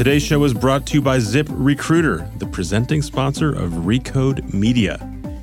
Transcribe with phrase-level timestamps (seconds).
[0.00, 4.98] Today's show is brought to you by Zip Recruiter, the presenting sponsor of Recode Media.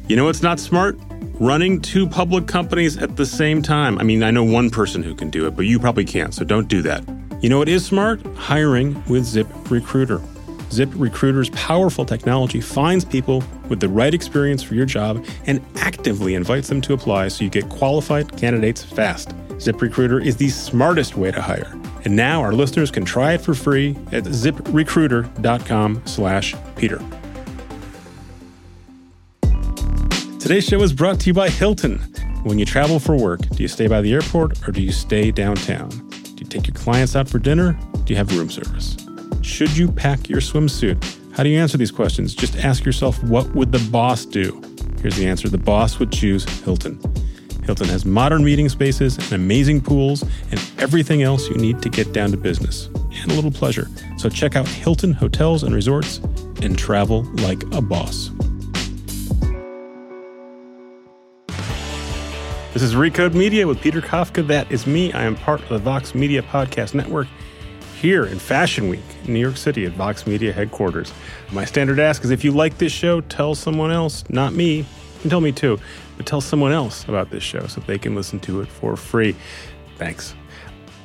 [0.07, 0.97] You know what's not smart?
[1.39, 3.99] Running two public companies at the same time.
[3.99, 6.43] I mean, I know one person who can do it, but you probably can't, so
[6.43, 7.03] don't do that.
[7.39, 8.19] You know what is smart?
[8.35, 10.19] Hiring with Zip Recruiter.
[10.71, 16.33] Zip Recruiter's powerful technology finds people with the right experience for your job and actively
[16.33, 19.29] invites them to apply so you get qualified candidates fast.
[19.59, 21.71] ZipRecruiter is the smartest way to hire.
[22.07, 27.01] And now our listeners can try it for free at ziprecruiter.com slash Peter.
[30.39, 31.97] Today's show is brought to you by Hilton.
[32.43, 35.31] When you travel for work, do you stay by the airport or do you stay
[35.31, 35.89] downtown?
[35.89, 37.77] Do you take your clients out for dinner?
[38.05, 38.95] Do you have room service?
[39.41, 41.03] Should you pack your swimsuit?
[41.35, 42.33] How do you answer these questions?
[42.33, 44.61] Just ask yourself, what would the boss do?
[45.01, 47.01] Here's the answer the boss would choose Hilton.
[47.67, 52.13] Hilton has modern meeting spaces and amazing pools and everything else you need to get
[52.13, 53.89] down to business and a little pleasure.
[54.17, 56.19] So check out Hilton Hotels and Resorts
[56.61, 58.31] and travel like a boss.
[62.71, 64.47] This is Recode Media with Peter Kafka.
[64.47, 65.11] That is me.
[65.11, 67.27] I am part of the Vox Media Podcast Network
[67.99, 71.11] here in Fashion Week in New York City at Vox Media headquarters.
[71.51, 74.85] My standard ask is if you like this show, tell someone else, not me.
[75.27, 75.77] Can tell me too,
[76.15, 79.35] but tell someone else about this show so they can listen to it for free.
[79.97, 80.33] Thanks.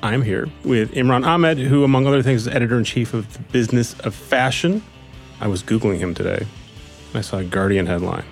[0.01, 3.41] I'm here with Imran Amed, who, among other things, is editor in chief of the
[3.51, 4.81] Business of Fashion.
[5.41, 6.47] I was Googling him today.
[7.09, 8.23] and I saw a Guardian headline.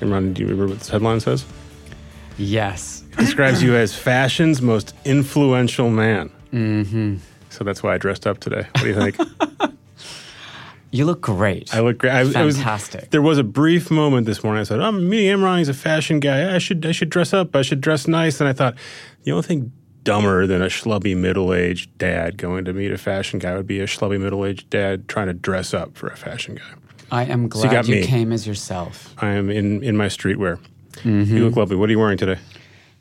[0.00, 1.44] Imran, do you remember what this headline says?
[2.38, 3.04] Yes.
[3.12, 6.30] It describes you as fashion's most influential man.
[6.54, 7.16] Mm-hmm.
[7.50, 8.66] So that's why I dressed up today.
[8.76, 9.18] What do you think?
[10.90, 11.74] You look great.
[11.74, 12.12] I look great.
[12.12, 13.10] I, I was- Fantastic.
[13.10, 14.60] there was a brief moment this morning.
[14.60, 15.58] I said, "I'm meeting Imran.
[15.58, 16.54] He's a fashion guy.
[16.54, 17.54] I should I should dress up.
[17.54, 18.74] I should dress nice." And I thought,
[19.24, 19.72] the only thing
[20.04, 23.80] dumber than a schlubby middle aged dad going to meet a fashion guy would be
[23.80, 26.62] a schlubby middle aged dad trying to dress up for a fashion guy.
[27.10, 28.06] I am you glad got you, me.
[28.06, 29.14] came as yourself.
[29.18, 30.58] I am in in my streetwear.
[31.02, 31.36] Mm-hmm.
[31.36, 31.76] You look lovely.
[31.76, 32.38] What are you wearing today?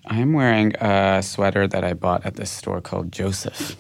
[0.06, 3.78] I am wearing a sweater that I bought at this store called Joseph.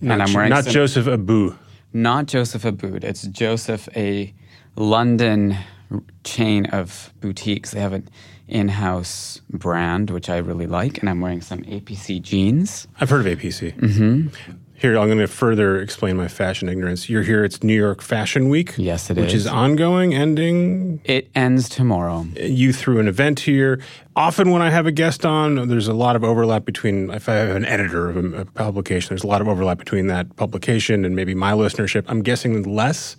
[0.00, 1.56] Not, and I'm wearing not some- Joseph Abboud.
[1.96, 3.04] Not Joseph Abboud.
[3.04, 4.34] It's Joseph, a
[4.74, 5.56] London
[6.24, 7.70] chain of boutiques.
[7.70, 8.08] They have an
[8.48, 12.88] in-house brand which I really like, and I'm wearing some APC jeans.
[13.00, 13.78] I've heard of APC.
[13.78, 14.54] Mm-hmm.
[14.76, 17.08] Here, I'm going to further explain my fashion ignorance.
[17.08, 17.44] You're here.
[17.44, 18.74] It's New York Fashion Week.
[18.76, 19.42] Yes, it which is.
[19.42, 22.26] is ongoing, ending It ends tomorrow.
[22.34, 23.80] you threw an event here.
[24.16, 27.08] Often, when I have a guest on, there's a lot of overlap between.
[27.10, 30.08] If I have an editor of a, a publication, there's a lot of overlap between
[30.08, 32.04] that publication and maybe my listenership.
[32.08, 33.16] I'm guessing less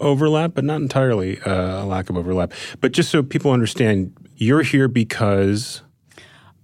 [0.00, 2.52] overlap, but not entirely uh, a lack of overlap.
[2.80, 5.82] But just so people understand, you're here because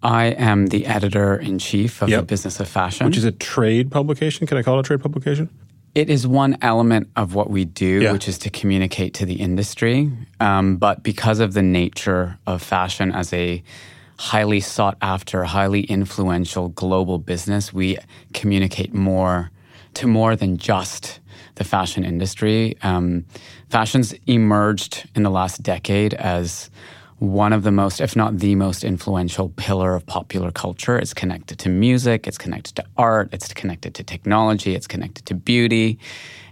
[0.05, 2.21] I am the editor in chief of Yep.
[2.21, 3.07] the Business of Fashion.
[3.07, 4.47] which is a trade publication.
[4.47, 5.49] Can I call it a trade publication?
[5.95, 8.13] It is one element of what we do, Yeah.
[8.13, 10.11] which is to communicate to the industry.
[10.41, 13.63] Um, but because of the nature of fashion as a
[14.19, 17.97] highly sought after, highly influential global business, we
[18.35, 19.51] communicate more
[19.95, 21.21] to more than just
[21.55, 22.77] the fashion industry.
[22.83, 23.25] Um,
[23.71, 26.69] fashion's emerged in the last decade as
[27.25, 30.97] one of the most, if not the most influential pillar of popular culture.
[30.99, 35.35] It's connected to music, it's connected to art, it's connected to technology, it's connected to
[35.35, 35.99] beauty.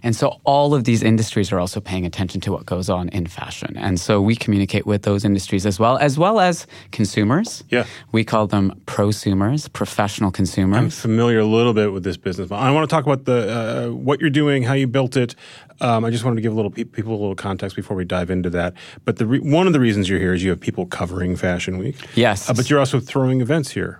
[0.03, 3.25] And so all of these industries are also paying attention to what goes on in
[3.25, 3.77] fashion.
[3.77, 7.63] And so we communicate with those industries as well, as well as consumers.
[7.69, 7.85] Yeah.
[8.11, 10.77] We call them prosumers, professional consumers.
[10.77, 12.65] I'm familiar a little bit with this business model.
[12.65, 15.35] I want to talk about the uh, what you're doing, how you built it.
[15.81, 18.05] Um, I just wanted to give a little pe- people a little context before we
[18.05, 18.73] dive into that.
[19.05, 21.77] But the re- one of the reasons you're here is you have people covering Fashion
[21.77, 21.95] Week.
[22.15, 22.49] Yes.
[22.49, 23.99] Uh, but you're also throwing events here.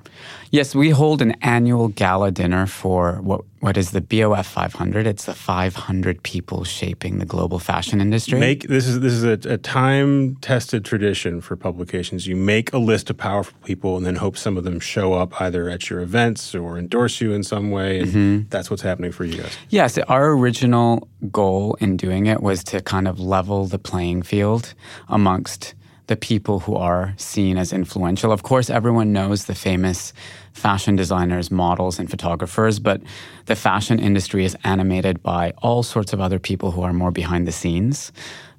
[0.53, 5.07] Yes, we hold an annual gala dinner for what what is the BOF 500.
[5.07, 8.39] It's the 500 people shaping the global fashion industry.
[8.39, 12.27] Make this is this is a, a time tested tradition for publications.
[12.27, 15.41] You make a list of powerful people and then hope some of them show up
[15.41, 18.01] either at your events or endorse you in some way.
[18.01, 18.49] And mm-hmm.
[18.49, 19.57] that's what's happening for you guys.
[19.69, 24.75] Yes, our original goal in doing it was to kind of level the playing field
[25.07, 25.73] amongst
[26.07, 28.31] the people who are seen as influential.
[28.31, 30.13] Of course, everyone knows the famous
[30.53, 33.01] fashion designers, models, and photographers, but
[33.45, 37.47] the fashion industry is animated by all sorts of other people who are more behind
[37.47, 38.11] the scenes.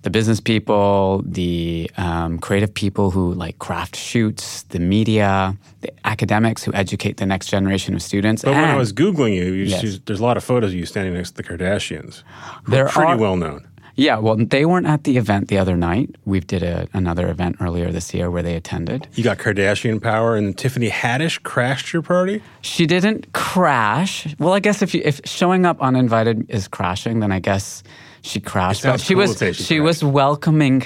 [0.02, 6.62] The business people, the um, creative people who like craft shoots, the media, the academics
[6.62, 8.42] who educate the next generation of students.
[8.42, 9.98] But when I was googling you, you Yes.
[10.04, 12.22] there's a lot of photos of you standing next to the Kardashians.
[12.64, 13.66] who are pretty well known.
[13.96, 16.16] Yeah, well, they weren't at the event the other night.
[16.24, 19.06] We did a, another event earlier this year where they attended.
[19.14, 22.42] You got Kardashian power, and Tiffany Haddish crashed your party.
[22.62, 24.34] She didn't crash.
[24.38, 27.84] Well, I guess if you, if showing up uninvited is crashing, then I guess
[28.22, 28.82] she crashed.
[28.82, 30.82] But she cool was she she was welcoming.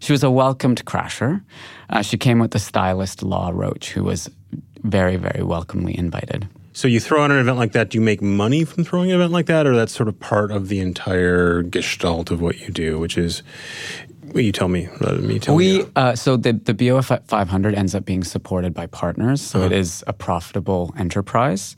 [0.00, 1.42] She was a welcomed crasher.
[1.90, 4.30] Uh, she came with the stylist Law Roach, who was
[4.82, 6.48] very very welcomely invited.
[6.74, 7.90] So you throw on an event like that.
[7.90, 10.50] Do you make money from throwing an event like that, or that's sort of part
[10.50, 13.42] of the entire gestalt of what you do, which is
[14.32, 15.92] what you tell me rather than me tell We you.
[15.96, 19.66] uh, so the the BOF 500 ends up being supported by partners, so Uh-huh.
[19.66, 21.76] it is a profitable enterprise.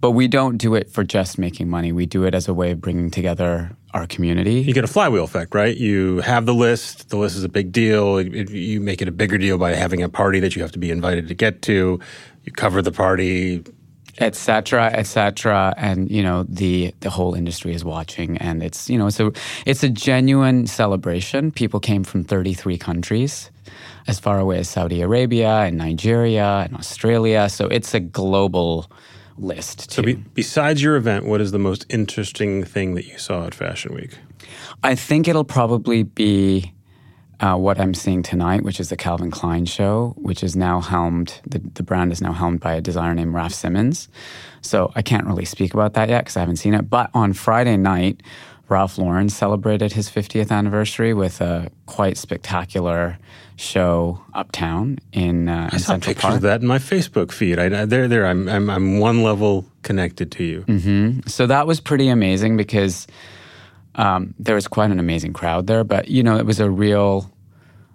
[0.00, 1.90] But we don't do it for just making money.
[1.90, 4.60] We do it as a way of bringing together our community.
[4.60, 5.74] You get a flywheel effect, right?
[5.74, 7.08] You have the list.
[7.08, 8.18] The list is a big deal.
[8.18, 10.70] It- it- you make it a bigger deal by having a party that you have
[10.72, 11.98] to be invited to get to.
[12.44, 13.62] You cover the party.
[14.18, 15.74] Et cetera, et cetera.
[15.76, 19.32] And, you know, the, the whole industry is watching and it's, you know, so
[19.66, 21.50] it's a genuine celebration.
[21.50, 23.50] People came from 33 countries
[24.06, 27.48] as far away as Saudi Arabia and Nigeria and Australia.
[27.48, 28.90] So it's a global
[29.38, 30.14] list So too.
[30.16, 33.94] be, besides your event, what is the most interesting thing that you saw at Fashion
[33.94, 34.16] Week?
[34.82, 36.72] I think it'll probably be
[37.40, 41.40] uh, what I'm seeing tonight, which is the Calvin Klein show, which is now helmed,
[41.46, 44.08] the, the brand is now helmed by a designer named Raf Simons.
[44.62, 46.88] So I can't really speak about that yet because I haven't seen it.
[46.88, 48.22] But on Friday night,
[48.68, 53.16] Ralph Lauren celebrated his 50th anniversary with a quite spectacular
[53.56, 56.34] show uptown in, uh, I saw Central pictures Park.
[56.36, 57.58] of that in my Facebook feed.
[57.58, 58.26] I, I- there, there.
[58.26, 60.62] I'm, I'm, I'm one level connected to you.
[60.62, 61.28] Mm-hmm.
[61.28, 63.06] So that was pretty amazing because
[63.96, 65.84] um, there was quite an amazing crowd there.
[65.84, 67.30] But you know, it was a real,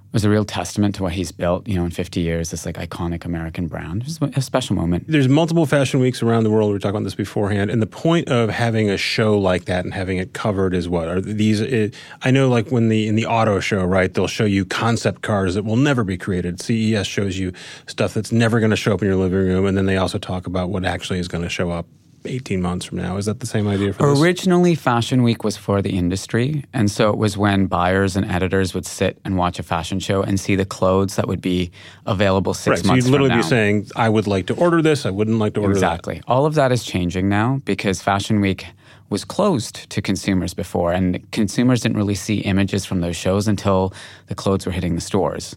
[0.08, 1.68] it was a real testament to what he's built.
[1.68, 4.02] You know, in 50 years, this like iconic American brand.
[4.02, 5.06] It was a special moment.
[5.08, 6.70] There's multiple fashion weeks around the world.
[6.70, 9.86] We were talking about this beforehand, and the point of having a show like that
[9.86, 11.62] and having it covered is what are these?
[11.62, 14.14] It, I know, like when the in the auto show, right?
[14.14, 16.60] They'll show you concept cars that will never be created.
[16.60, 17.54] CES shows you
[17.86, 20.18] stuff that's never going to show up in your living room, and then they also
[20.18, 21.86] talk about what actually is going to show up
[22.26, 23.18] 18 months from now.
[23.18, 24.22] Is that the same idea for this?
[24.22, 26.64] Originally, Fashion Week was for the industry.
[26.74, 30.22] And so it was when buyers and editors would sit and watch a fashion show
[30.22, 31.72] and see the clothes that would be
[32.06, 35.06] available six Right, so months you'd literally be saying, "I would like to order this.
[35.06, 36.22] I wouldn't like to order Exactly.
[36.28, 38.66] All of that is changing now because Fashion Week
[39.10, 43.94] was closed to consumers before, and consumers didn't really see images from those shows until
[44.28, 45.56] the clothes were hitting the stores.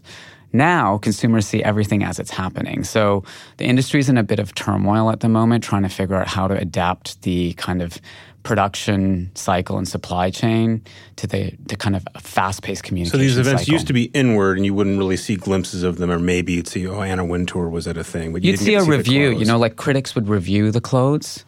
[0.53, 2.83] Now, consumers see everything as it's happening.
[2.83, 3.23] So
[3.57, 6.47] the industry's in a bit of turmoil at the moment, trying to figure out how
[6.47, 7.99] to adapt the kind of
[8.43, 10.81] production cycle and supply chain
[11.15, 13.73] to the, the kind of fast-paced that." communication So these events cycle.
[13.73, 16.67] used to be inward, and you wouldn't really see glimpses of them, or maybe you'd
[16.67, 19.31] see, "Oh, Anna Wintour was at a thing," but you You'd see a the review,
[19.31, 21.43] you know, like critics would review the clothes,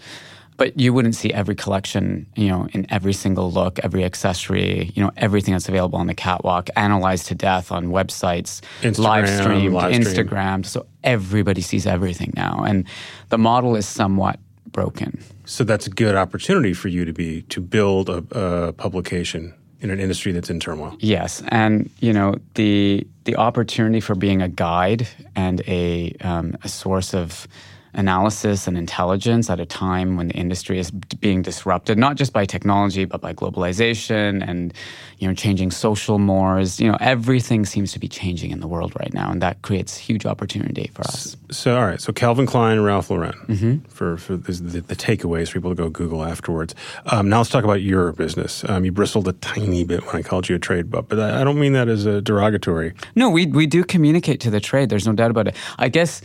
[0.58, 5.04] but you wouldn't see every collection, you know, in every single look, every accessory, you
[5.04, 9.74] know, everything that's available on the catwalk, analyzed to death on websites, Instagram, live streamed,
[9.74, 9.94] live.
[9.94, 10.66] Instagram.
[10.66, 12.64] So everybody sees everything now.
[12.64, 12.86] And
[13.30, 14.40] the model is somewhat
[14.72, 15.24] broken.
[15.46, 19.92] So that's a good opportunity for you to be to build a, a publication in
[19.92, 20.96] an industry that's in turmoil.
[21.00, 26.70] Yes, and you know the the opportunity for being a guide and a um, a
[26.70, 27.48] source of
[27.94, 32.46] analysis and intelligence at a time when the industry is being disrupted, not just by
[32.46, 34.74] technology but by globalization and
[35.20, 36.80] you know changing social mores.
[36.80, 39.98] You know everything seems to be changing in the world right now, and that creates
[39.98, 41.36] huge opportunity for us.
[41.52, 43.88] So all right, so Calvin Klein, Ralph Lauren Mm-hmm.
[43.90, 46.76] for for the, the, the takeaways for people to go Google afterwards.
[47.08, 48.64] Um, now let's talk about your business.
[48.70, 51.42] Um, you bristled a tiny bit when I called you a trade butt, but I,
[51.42, 52.94] I don't mean that as a derogatory.
[53.16, 54.90] No, we we do communicate to the trade.
[54.90, 55.56] There's no doubt about it.
[55.78, 56.22] I guess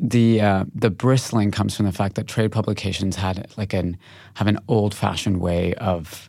[0.00, 3.96] the uh, the bristling comes from the fact that trade publications had like an
[4.34, 6.28] have an old fashioned way of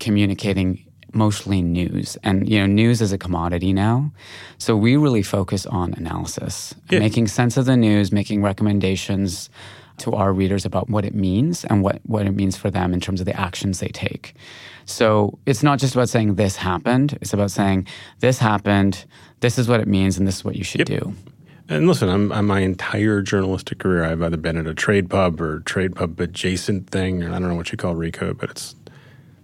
[0.00, 2.16] communicating mostly news.
[2.22, 4.12] And you know news is a commodity now.
[4.58, 6.98] So we really focus on analysis Yeah.
[6.98, 9.48] making sense of the news making recommendations
[9.98, 13.00] to our readers about what it means and what, what it means for them in
[13.00, 14.34] terms of the actions they take.
[14.86, 17.16] So it's not just about saying this happened.
[17.20, 17.86] It's about saying
[18.18, 19.04] this happened.
[19.38, 21.14] This is what it means and this is what you should do
[21.68, 25.40] And listen, I'm, I'm my entire journalistic career, I've either been at a trade pub
[25.40, 28.74] or trade pub adjacent thing, or I don't know what you call Recode, but it's,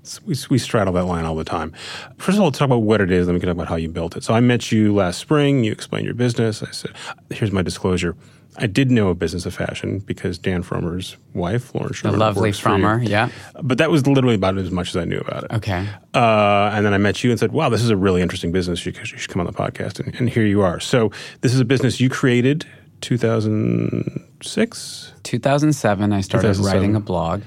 [0.02, 1.72] it's we, we straddle that line all the time.
[2.18, 3.76] First of all, let's talk about what it is, then we can talk about how
[3.76, 4.24] you built it.
[4.24, 5.64] So I met you last spring.
[5.64, 6.62] You explained your business.
[6.62, 6.92] I said,
[7.30, 8.14] here's my disclosure.
[8.56, 12.48] I did know a business of fashion because Dan Frommer's wife, Lauren the Sherman, lovely
[12.50, 12.70] works for.
[12.70, 13.28] Frommer yeah
[13.62, 15.52] But that was literally about it as much as I knew about it.
[15.52, 18.50] okay Uh, and then I met you and said, wow, this is a really interesting
[18.52, 18.84] business.
[18.84, 20.00] You, you should come on the podcast.
[20.00, 20.80] And, and here you are.
[20.80, 22.66] So this is a business you created
[23.02, 25.12] 2006.
[25.22, 26.80] 2007 i started 2007.
[26.80, 27.42] writing a blog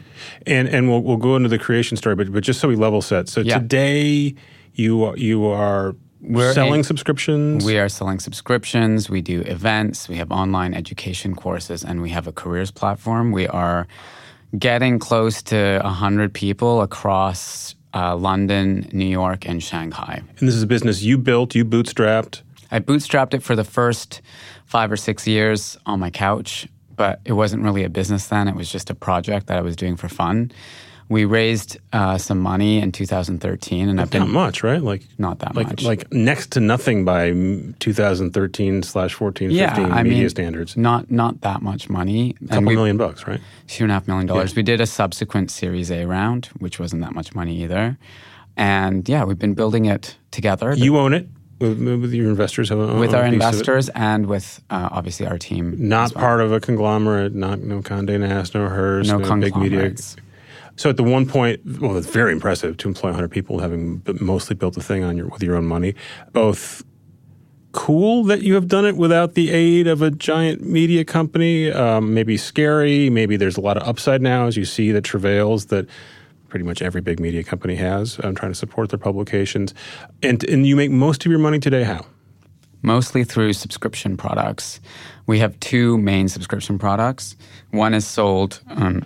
[0.46, 3.02] And, and we'll, we'll go into the creation story, but, but just so we level
[3.02, 3.28] set.
[3.30, 3.60] So Yeah.
[3.60, 4.36] today
[4.76, 7.65] You you are We're selling a- subscriptions.
[7.65, 12.27] We are selling subscriptions, we do events, we have online education courses, and we have
[12.27, 13.32] a careers platform.
[13.32, 13.88] We are
[14.58, 20.22] getting close to 100 people across uh, London, New York, and Shanghai.
[20.39, 22.42] and this is a business you built, you bootstrapped.
[22.72, 24.22] I bootstrapped it for the first
[24.65, 28.48] five or six years on my couch, but it wasn't really a business then.
[28.48, 30.51] It was just a project that I was doing for fun.
[31.10, 34.82] We raised uh, some money in 2013, and I've Not been much, right?
[34.82, 35.84] Like not that like much.
[35.84, 37.32] like next to nothing by
[37.80, 40.78] 2013 slash 14, 15 I media mean, standards.
[40.78, 42.36] Not not that much money.
[42.46, 43.42] A couple million bucks, right?
[43.68, 44.56] two and a half million dollars.
[44.56, 47.98] We did a subsequent Series A round, which wasn't that much money either.
[48.56, 51.28] And yeah, we've been building it together You own it
[51.60, 52.70] with, with your investors.
[52.70, 53.46] Have a, with our a piece of it.
[53.48, 55.76] investors and with uh, obviously our team.
[55.78, 56.24] Not well.
[56.24, 57.34] part of a conglomerate.
[57.34, 59.94] Not no Condé Nast, no Hearst, no no, big media.
[60.75, 64.56] So at the one point, well, it's very impressive to employ 100 people, having mostly
[64.56, 65.96] built the thing on your with your own money.
[66.32, 66.84] Both
[67.72, 71.72] cool that you have done it without the aid of a giant media company.
[71.72, 73.10] Um, maybe scary.
[73.10, 75.88] Maybe there's a lot of upside now as you see the travails that
[76.50, 78.20] pretty much every big media company has.
[78.24, 79.74] um, trying to support their publications,
[80.22, 81.84] and and you make most of your money today.
[81.84, 82.06] How?
[82.84, 84.80] mostly through subscription products.
[85.25, 87.36] We have two main subscription products.
[87.72, 89.06] One is sold, um,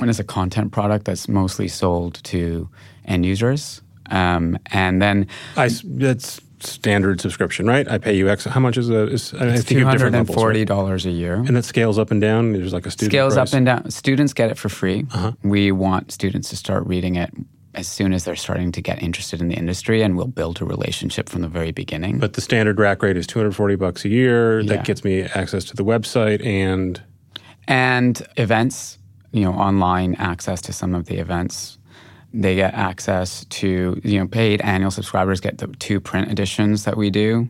[0.00, 2.68] one is a content product that's mostly sold to
[3.04, 3.82] end users.
[4.10, 5.26] Um, and then
[5.56, 7.88] I that's standard subscription, right?
[7.88, 8.44] I pay you X.
[8.44, 9.08] How much is a?
[9.08, 10.68] Is, I think you two hundred and forty right?
[10.68, 11.34] dollars a year.
[11.34, 12.52] And that scales up and down.
[12.52, 13.52] There's like a student Scales price.
[13.52, 13.90] up and down.
[13.90, 15.06] Students get it for free.
[15.12, 15.32] Uh-huh.
[15.42, 17.32] We want students to start reading it
[17.74, 20.64] as soon as they're starting to get interested in the industry, and we'll build a
[20.64, 22.18] relationship from the very beginning.
[22.18, 24.60] But the standard rack rate is 240 bucks a year.
[24.60, 24.76] Yeah.
[24.76, 27.00] That gets me access to the website and
[27.68, 28.97] and events,
[29.32, 31.78] you know, online access to some of the events.
[32.34, 36.96] They get access to, you know, paid annual subscribers get the two print editions that
[36.96, 37.48] we do.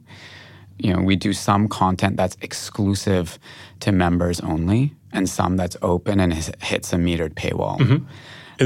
[0.78, 3.38] You know, we do some content that's exclusive
[3.80, 7.80] to members only, and some that's open and hits a metered paywall.
[7.80, 8.06] and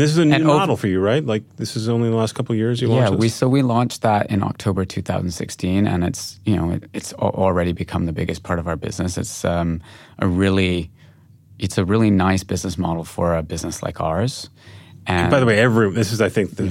[0.02, 1.24] this is a new And over- model for you, right?
[1.24, 3.62] Like this is only the last couple of years you Yeah, launched we so we
[3.62, 8.42] launched that in October 2016, and it's you know it, it's already become the biggest
[8.42, 9.16] part of our business.
[9.16, 9.80] It's um,
[10.18, 10.90] a really
[11.62, 14.50] it's a really nice business model for a business like ours.
[15.06, 16.64] And By the way, every this is I think the,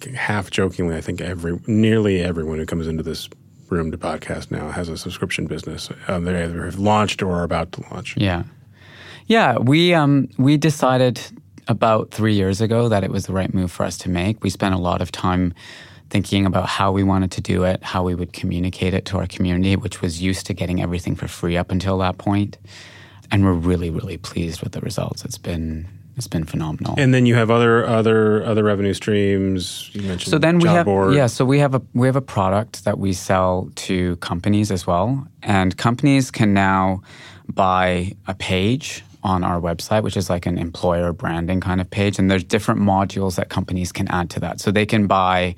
[0.00, 3.28] the- half jokingly, I think every nearly everyone who comes into this
[3.70, 5.88] room to podcast now has a subscription business.
[6.08, 8.16] Um, they either have launched or are about to launch.
[8.16, 8.42] Yeah,
[9.26, 9.58] yeah.
[9.58, 11.20] We um, we decided
[11.68, 14.42] about three years ago that it was the right move for us to make.
[14.42, 15.54] We spent a lot of time
[16.10, 19.26] thinking about how we wanted to do it, how we would communicate it to our
[19.26, 22.58] community, which was used to getting everything for free up until that point.
[23.32, 25.24] And we're really, really pleased with the results.
[25.24, 26.94] It's been it's been phenomenal.
[26.98, 29.90] And then you have other other other revenue streams.
[29.94, 31.14] You mentioned so then we have board.
[31.14, 34.86] yeah so we have a we have a product that we sell to companies as
[34.86, 37.02] well and companies can now
[37.48, 42.18] buy a page on our website which is like an employer branding kind of page
[42.18, 45.54] and there's different modules that companies can add to that so they can buy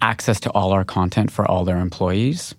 [0.00, 2.54] access to all our content for all their employees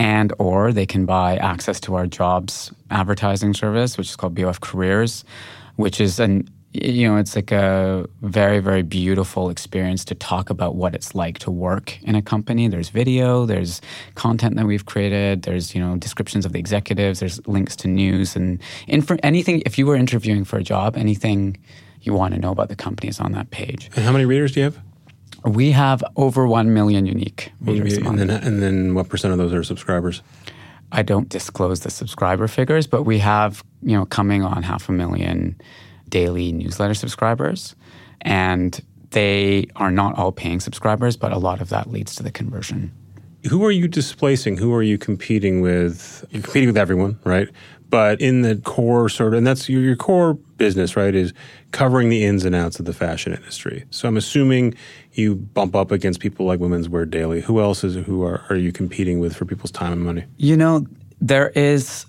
[0.00, 4.58] and or they can buy access to our jobs advertising service which is called BOF
[4.60, 5.24] Careers
[5.76, 10.74] which is an you know it's like a very very beautiful experience to talk about
[10.74, 13.80] what it's like to work in a company there's video there's
[14.14, 18.36] content that we've created there's you know descriptions of the executives there's links to news
[18.36, 21.56] and info anything if you were interviewing for a job anything
[22.02, 24.52] you want to know about the company is on that page And how many readers
[24.52, 24.78] do you have?
[25.44, 29.52] We have over 1 million unique readers and then and then what percent of those
[29.52, 30.22] are subscribers?
[30.92, 34.92] I don't disclose the subscriber figures, but we have, you know, coming on half a
[34.92, 35.60] million
[36.08, 37.76] daily newsletter subscribers.
[38.22, 38.80] And
[39.10, 42.92] they are not all paying subscribers, but a lot of that leads to the conversion.
[43.48, 44.56] Who are you displacing?
[44.56, 46.24] Who are you competing with?
[46.30, 47.48] You're competing with everyone, right?
[47.90, 51.14] But in the core sort of, and that's your, your core business, right?
[51.14, 51.34] Is
[51.72, 53.84] covering the ins and outs of the fashion industry.
[53.90, 54.74] So I'm assuming
[55.12, 57.40] you bump up against people like Women's Wear Daily.
[57.40, 60.24] Who else is who are, are you competing with for people's time and money?
[60.36, 60.86] You know,
[61.20, 62.06] there is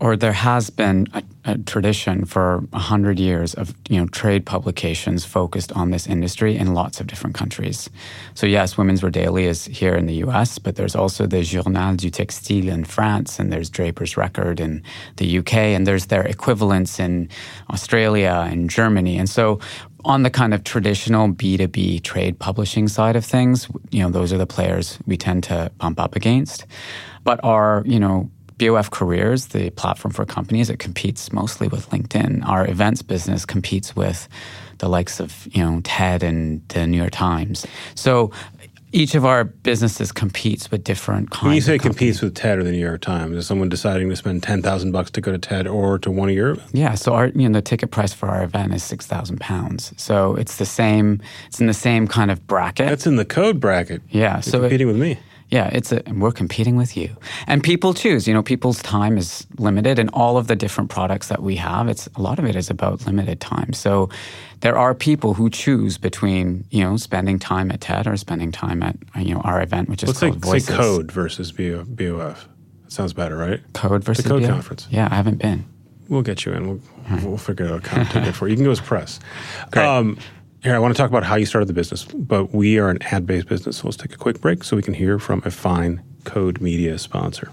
[0.00, 4.44] or there has been a, a tradition for a hundred years of you know trade
[4.44, 7.88] publications focused on this industry in lots of different countries.
[8.34, 11.96] So yes, Women's Wear Daily is here in the U.S., but there's also the Journal
[11.96, 14.82] du Textile in France, and there's Draper's Record in
[15.16, 17.28] the U.K., and there's their equivalents in
[17.70, 19.60] Australia and Germany, and so.
[20.06, 24.36] On the kind of traditional B2B trade publishing side of things, you know, those are
[24.36, 26.66] the players we tend to bump up against.
[27.24, 32.46] But our, you know, BOF Careers, the platform for companies, it competes mostly with LinkedIn.
[32.46, 34.28] Our events business competes with
[34.78, 37.66] the likes of, you know, TED and the New York Times.
[37.94, 38.30] So,
[38.92, 41.42] each of our businesses competes with different kinds.
[41.46, 44.14] When you say competes with TED or the New York Times, is someone deciding to
[44.14, 46.72] spend ten thousand bucks to go to TED or to one of your events?
[46.72, 49.92] Yeah, so our you know the ticket price for our event is six thousand pounds.
[49.96, 51.20] So it's the same.
[51.48, 52.86] It's in the same kind of bracket.
[52.88, 54.00] That's in the code bracket.
[54.10, 54.34] yeah.
[54.34, 55.18] You're So it- competing with me.
[55.54, 57.16] Yeah, it's a, and we're competing with you.
[57.46, 61.28] And people choose, you know, people's time is limited and all of the different products
[61.28, 63.72] that we have, it's a lot of it is about limited time.
[63.72, 64.10] So
[64.62, 68.82] there are people who choose between, you know, spending time at TED or spending time
[68.82, 70.76] at, you know, our event, which is Let's say, called say Voices.
[70.76, 72.48] code versus BO, BOF.
[72.82, 73.60] That sounds better, right?
[73.74, 74.48] Code versus the Code BO?
[74.48, 74.88] conference.
[74.90, 75.66] Yeah, I haven't been.
[76.08, 76.66] We'll get you in.
[76.66, 76.80] We'll,
[77.22, 78.52] we'll figure out a ticket for you.
[78.52, 79.20] You can go as press.
[79.74, 80.18] Um,
[80.64, 83.02] here, I want to talk about how you started the business, but we are an
[83.02, 83.76] ad based business.
[83.76, 86.98] So let's take a quick break so we can hear from a fine Code Media
[86.98, 87.52] sponsor.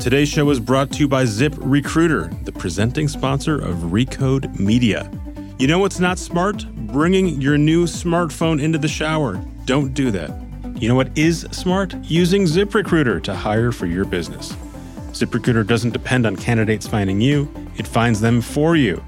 [0.00, 5.10] Today's show is brought to you by Zip Recruiter, the presenting sponsor of Recode Media.
[5.58, 6.66] You know what's not smart?
[6.74, 9.36] Bringing your new smartphone into the shower.
[9.66, 10.30] Don't do that.
[10.80, 11.94] You know what is smart?
[12.04, 14.52] Using ZipRecruiter to hire for your business.
[15.12, 19.02] ZipRecruiter doesn't depend on candidates finding you, it finds them for you.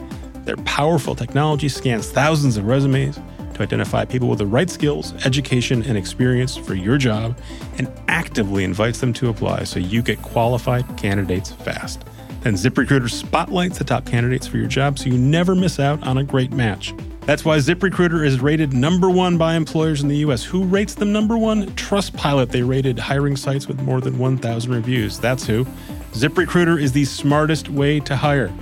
[0.47, 3.19] Their powerful technology scans thousands of resumes
[3.55, 7.37] to identify people with the right skills, education, and experience for your job
[7.79, 12.05] and actively invites them to apply so you get qualified candidates fast.
[12.43, 16.19] Then ZipRecruiter spotlights the top candidates for your job so you never miss out on
[16.19, 16.95] a great match.
[17.23, 20.45] That's why ZipRecruiter is rated number one by employers in the US.
[20.45, 21.67] Who rates them number one?
[21.71, 22.51] Trustpilot.
[22.51, 25.19] They rated hiring sites with more than 1,000 reviews.
[25.19, 25.65] That's who.
[26.13, 28.53] ZipRecruiter is the smartest way to hire.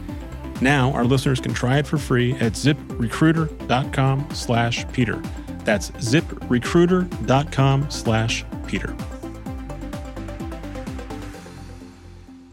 [0.60, 5.20] Now, our listeners can try it for free at ziprecruiter.com slash Peter.
[5.64, 8.96] That's ziprecruiter.com slash Peter.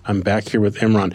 [0.06, 1.14] I'm back here with Imran.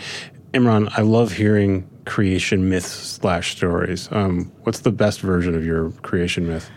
[0.53, 4.09] Imran, I love hearing creation myths slash stories.
[4.13, 6.71] Um, what's the best version of your creation myth?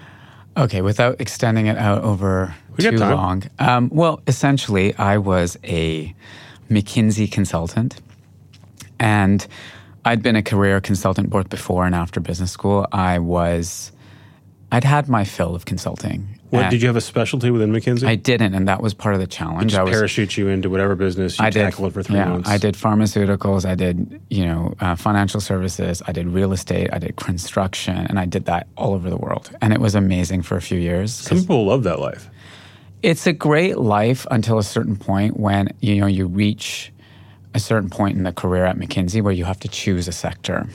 [0.57, 3.43] Okay, without extending it out over We too long.
[3.59, 6.13] Um, well, essentially, I was a
[6.69, 8.01] McKinsey consultant,
[8.99, 9.45] and
[10.09, 12.87] I'd been a career consultant both before and after business school.
[12.91, 13.91] I was,
[14.71, 16.39] I'd had my fill of consulting.
[16.49, 18.07] What And did you have a specialty within McKinsey?
[18.07, 19.75] I didn't, and that was part of the challenge.
[19.75, 22.49] I was parachute you into whatever business you I did, tackle for three yeah, months.
[22.49, 23.69] I did pharmaceuticals.
[23.69, 26.01] I did, you know, uh, financial services.
[26.07, 26.89] I did real estate.
[26.91, 29.51] I did construction, and I did that all over the world.
[29.61, 31.13] And it was amazing for a few years.
[31.13, 32.31] Some people love that life.
[33.03, 36.91] It's a great life until a certain point when you know you reach
[37.53, 40.67] a certain point in the career at McKinsey where you have to choose a sector.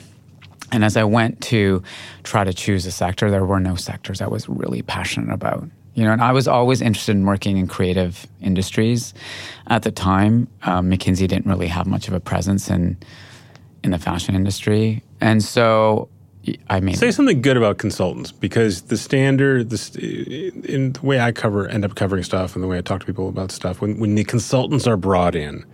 [0.72, 1.82] And as I went to
[2.24, 5.64] try to choose a sector, there were no sectors I was really passionate about.
[5.94, 9.14] You know, and I was always interested in working in creative industries.
[9.68, 12.96] At the time, um, McKinsey didn't really have much of a presence in
[13.84, 16.08] in the fashion industry, and so
[16.68, 21.32] I mean, Say something good about consultants because the standard, the in the way I
[21.32, 23.98] cover, end up covering stuff, and the way I talk to people about stuff, when
[23.98, 25.64] when the consultants are brought in,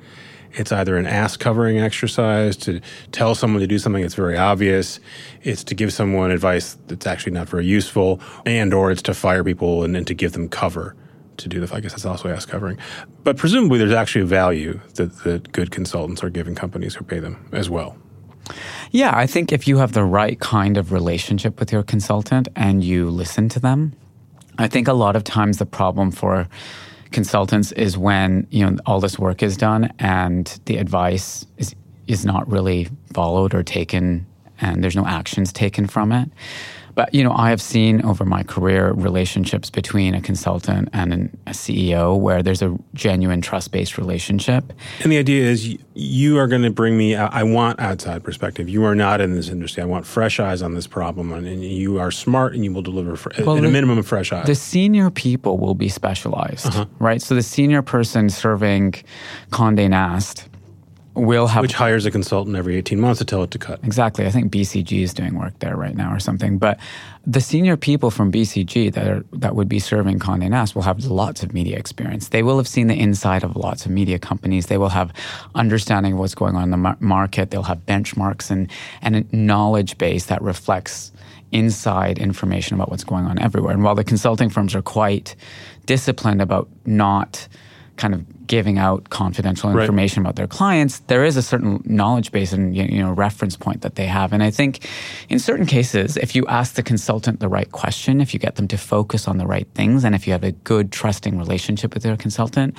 [0.53, 2.81] it's either an ass covering exercise to
[3.13, 5.01] tell someone to do something that's very obvious,
[5.43, 9.45] it's to give someone advice that's actually not very useful, and or it's to fire
[9.45, 10.97] people and then to give them cover
[11.37, 11.75] to do the.
[11.75, 12.79] I guess that's also ass covering,
[13.25, 17.19] but presumably there's actually a value that that good consultants are giving companies who pay
[17.19, 17.97] them as well.
[18.91, 22.83] Yeah, I think if you have the right kind of relationship with your consultant and
[22.83, 23.93] you listen to them,
[24.59, 26.49] I think a lot of times the problem for
[27.12, 31.75] consultants is when you know all this work is done and the advice is
[32.07, 34.27] is not really followed or taken
[34.61, 36.29] and there's no actions taken from it.
[37.01, 41.39] But you know, I have seen over my career relationships between a consultant and an,
[41.47, 44.71] a CEO where there's a genuine trust-based relationship.
[45.03, 48.69] And the idea is you are going to bring me, I want outside perspective.
[48.69, 49.83] You are not in this industry.
[49.83, 51.33] I want fresh eyes on this problem.
[51.33, 54.07] And, you are smart and you will deliver fr- Well, at a the- minimum of
[54.07, 54.45] fresh eyes.
[54.47, 56.85] The senior people will be specialized, Uh-huh.
[56.99, 57.23] right?
[57.23, 58.93] So the senior person serving
[59.53, 60.50] Condé Nast
[61.20, 63.80] will have which hires a consultant every 18 months to tell it to cut.
[63.85, 64.26] exactly.
[64.26, 66.59] I think BCG is doing work there right now or something.
[66.59, 66.78] But
[67.26, 71.04] the senior people from BCG that are that would be serving Condé Nast will have
[71.04, 72.28] lots of media experience.
[72.28, 74.66] They will have seen the inside of lots of media companies.
[74.66, 75.12] They will have
[75.54, 77.50] understanding of what's going on in the mar- market.
[77.50, 78.70] They'll have benchmarks and
[79.02, 81.12] and a knowledge base that reflects
[81.52, 83.74] inside information about what's going on everywhere.
[83.74, 85.35] And while the consulting firms are quite
[85.87, 87.48] disciplined about not
[88.01, 89.83] kind of giving out confidential Right.
[89.85, 93.83] information about their clients, there is a certain knowledge base and you know reference point
[93.83, 94.33] that they have.
[94.33, 94.73] And I think
[95.29, 98.67] in certain cases, if you ask the consultant the right question, if you get them
[98.69, 102.03] to focus on the right things, and if you have a good trusting relationship with
[102.03, 102.75] their consultant,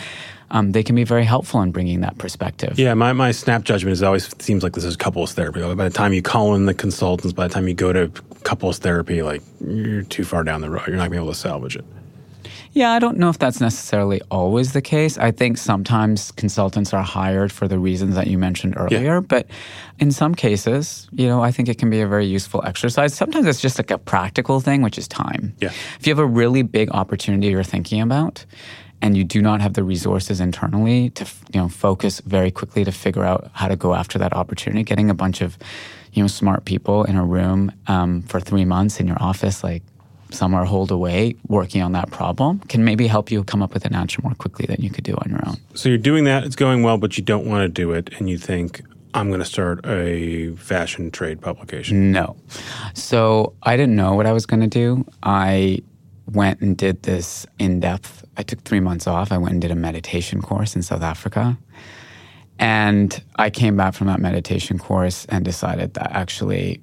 [0.49, 2.77] um, they can be very helpful in bringing that perspective.
[2.77, 5.61] Yeah, my, my snap judgment is always seems like this is couples therapy.
[5.61, 8.09] By the time you call in the consultants, by the time you go to
[8.43, 10.87] couples therapy, like you're too far down the road.
[10.87, 11.85] You're not going to be able to salvage it.
[12.73, 15.17] Yeah, I don't know if that's necessarily always the case.
[15.17, 19.19] I think sometimes consultants are hired for the reasons that you mentioned earlier, yeah.
[19.19, 19.47] but
[19.99, 23.13] in some cases, you know, I think it can be a very useful exercise.
[23.13, 25.53] Sometimes it's just like a practical thing, which is time.
[25.59, 25.71] Yeah.
[25.99, 28.45] If you have a really big opportunity you're thinking about,
[29.01, 32.91] and you do not have the resources internally to you know focus very quickly to
[32.91, 35.57] figure out how to go after that opportunity getting a bunch of
[36.13, 39.81] you know smart people in a room um, for three months in your office like
[40.33, 43.95] somewhere hold away working on that problem can maybe help you come up with an
[43.95, 45.57] answer more quickly than you could do on your own.
[45.73, 48.29] So you're doing that, it's going well, but you don't want to do it, and
[48.29, 48.81] you think,
[49.13, 52.11] I'm going to start a fashion trade publication.
[52.11, 52.37] No.
[52.93, 55.05] So I didn't know what I was going to do.
[55.23, 55.79] I
[56.27, 58.23] went and did this in depth.
[58.37, 59.31] I took three months off.
[59.31, 61.57] I went and did a meditation course in South Africa.
[62.57, 66.81] And I came back from that meditation course and decided that actually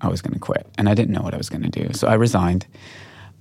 [0.00, 0.66] I was going to quit.
[0.78, 1.92] And I didn't know what I was going to do.
[1.92, 2.66] So I resigned.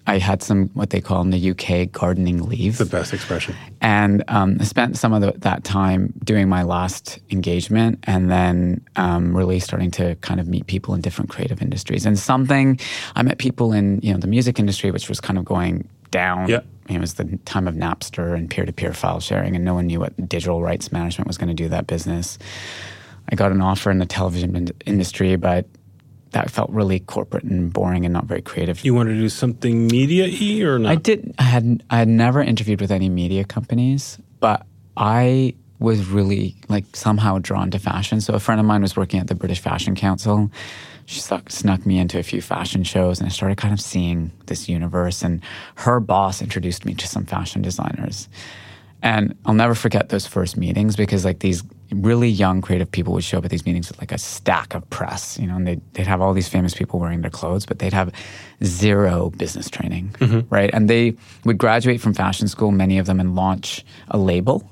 [0.08, 2.78] I had some what they call in the UK gardening leave.
[2.78, 3.56] The best expression.
[3.80, 8.82] And um, I spent some of the, that time doing my last engagement and then
[8.96, 12.08] um, really starting to kind of meet people in different creative industries.
[12.08, 12.80] And something,
[13.16, 16.48] I met people in you know the music industry, which was kind of going down.
[16.48, 16.62] Yeah.
[16.90, 19.86] It was the time of Napster and peer to peer file sharing, and no one
[19.86, 22.40] knew what digital rights management was going to do that business.
[23.32, 25.68] I got an offer in the television industry, but
[26.32, 28.84] that felt really corporate and boring and not very creative.
[28.86, 30.92] You wanted to do something media-y or not?
[30.92, 31.34] I did.
[31.40, 34.66] I had I had never interviewed with any media companies, but
[34.98, 38.22] I was really like somehow drawn to fashion.
[38.22, 40.52] So a friend of mine was working at the British Fashion Council.
[41.06, 44.32] She snuck, snuck me into a few fashion shows, and I started kind of seeing
[44.46, 45.24] this universe.
[45.24, 45.42] And
[45.76, 48.30] her boss introduced me to some fashion designers.
[49.02, 53.24] And I'll never forget those first meetings because like these really young creative people would
[53.24, 55.94] show up at these meetings with like a stack of press, you know, and they'd,
[55.94, 58.12] they'd have all these famous people wearing their clothes, but they'd have
[58.64, 60.54] zero business training, mm-hmm.
[60.54, 60.70] right?
[60.74, 64.70] And they would graduate from fashion school, many of them, and launch a label.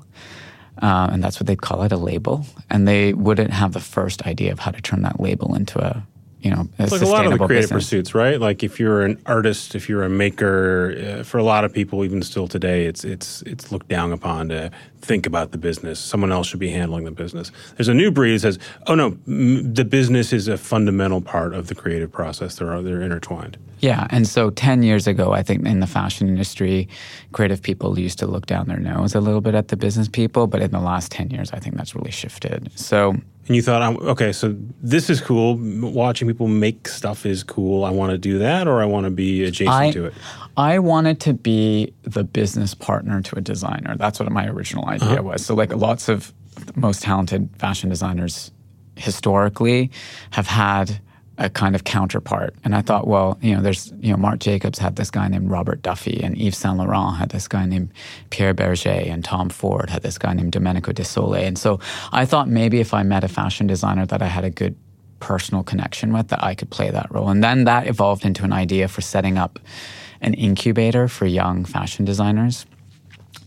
[0.81, 2.45] Uh, and that's what they'd call it, a label.
[2.69, 6.05] And they wouldn't have the first idea of how to turn that label into a
[6.47, 7.83] you know, a like a lot of the creative business.
[7.83, 8.39] pursuits, right?
[8.39, 12.05] Like if you're an artist, if you're a maker, uh, for a lot of people,
[12.05, 15.99] even still today, it's it's it's looked down upon to think about the business.
[15.99, 17.51] Someone else should be handling the business.
[17.75, 21.53] There's a new breed that says, "Oh no, m- the business is a fundamental part
[21.53, 22.55] of the creative process.
[22.55, 26.87] They're they're intertwined." Yeah, and so ten years ago, I think in the fashion industry,
[27.33, 30.47] creative people used to look down their nose a little bit at the business people,
[30.47, 32.71] but in the last ten years, I think that's really shifted.
[32.75, 35.57] So and you thought, okay, so this is cool.
[35.57, 37.85] Watching people make stuff is cool.
[37.85, 40.13] I want to do that, or I want to be adjacent I, to it.
[40.57, 43.95] I wanted to be the business partner to a designer.
[43.95, 45.23] That's what my original idea uh-huh.
[45.23, 45.45] was.
[45.45, 46.33] So, like, lots of
[46.75, 48.51] most talented fashion designers
[48.95, 49.91] historically
[50.31, 50.99] have had
[51.37, 52.55] a kind of counterpart.
[52.63, 55.51] And I thought, well, you know, there's, you know, Marc Jacobs had this guy named
[55.51, 57.91] Robert Duffy, and Yves Saint Laurent had this guy named
[58.29, 61.35] Pierre Bergé, and Tom Ford had this guy named Domenico De Sole.
[61.35, 61.79] And so
[62.11, 64.75] I thought maybe if I met a fashion designer that I had a good
[65.19, 67.29] personal connection with, that I could play that role.
[67.29, 69.59] And then that evolved into an idea for setting up
[70.21, 72.65] an incubator for young fashion designers.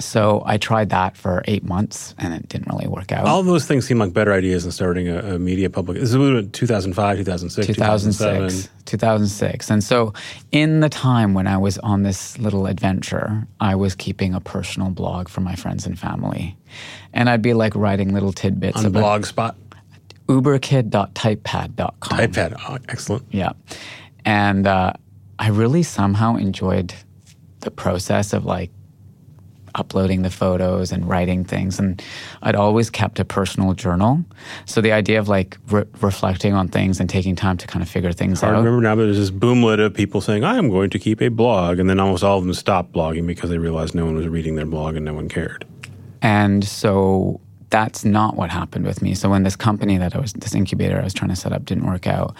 [0.00, 3.26] So I tried that for eight months and it didn't really work out.
[3.26, 5.98] All those things seem like better ideas than starting a, a media public.
[5.98, 9.70] This was 2005, 2006, 2006, 2006.
[9.70, 10.12] And so
[10.52, 14.90] in the time when I was on this little adventure, I was keeping a personal
[14.90, 16.56] blog for my friends and family.
[17.12, 19.54] And I'd be like writing little tidbits on about Blogspot.
[20.26, 22.18] Uberkid.typepad.com.
[22.18, 23.24] Typepad, oh, excellent.
[23.30, 23.52] Yeah.
[24.24, 24.92] And uh,
[25.38, 26.94] I really somehow enjoyed
[27.60, 28.70] the process of like
[29.74, 31.78] uploading the photos and writing things.
[31.78, 32.02] And
[32.42, 34.24] I'd always kept a personal journal.
[34.66, 37.88] So the idea of like re- reflecting on things and taking time to kind of
[37.88, 38.54] figure things I out.
[38.54, 41.28] I remember now there's this boomlet of people saying, I am going to keep a
[41.28, 41.78] blog.
[41.78, 44.56] And then almost all of them stopped blogging because they realized no one was reading
[44.56, 45.66] their blog and no one cared.
[46.22, 49.14] And so that's not what happened with me.
[49.14, 51.64] So when this company that I was, this incubator I was trying to set up
[51.64, 52.37] didn't work out,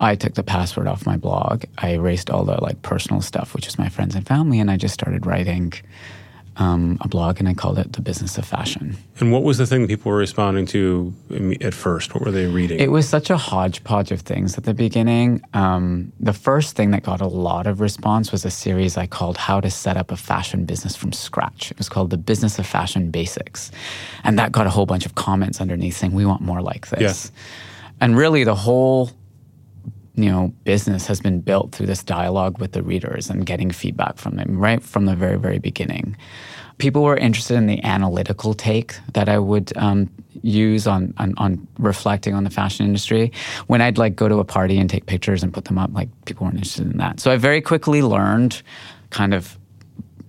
[0.00, 1.64] I took the password off my blog.
[1.78, 4.76] I erased all the like personal stuff, which is my friends and family, and I
[4.76, 5.72] just started writing
[6.58, 8.96] um, a blog and I called it The Business of Fashion.
[9.20, 11.14] And what was the thing people were responding to
[11.60, 12.14] at first?
[12.14, 12.80] What were they reading?
[12.80, 15.40] It was such a hodgepodge of things at the beginning.
[15.54, 19.36] Um, the first thing that got a lot of response was a series I called
[19.36, 21.70] How to Set Up a Fashion Business from Scratch.
[21.70, 23.70] It was called The Business of Fashion Basics.
[24.24, 27.30] And that got a whole bunch of comments underneath saying, We want more like this.
[27.32, 27.40] Yeah.
[28.00, 29.10] And really, the whole
[30.18, 34.18] you know business has been built through this dialogue with the readers and getting feedback
[34.18, 36.16] from them right from the very very beginning.
[36.78, 40.10] People were interested in the analytical take that i would um,
[40.42, 43.32] use on, on, on reflecting on the fashion industry.
[43.68, 46.08] When i'd like go to a party and take pictures and put them up like
[46.24, 47.20] people weren't interested in that.
[47.20, 48.62] So i very quickly learned
[49.10, 49.58] kind of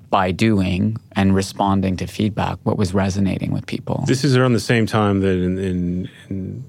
[0.10, 4.04] by doing and responding to feedback what was resonating with people.
[4.08, 6.64] This is around the same time that in, in, in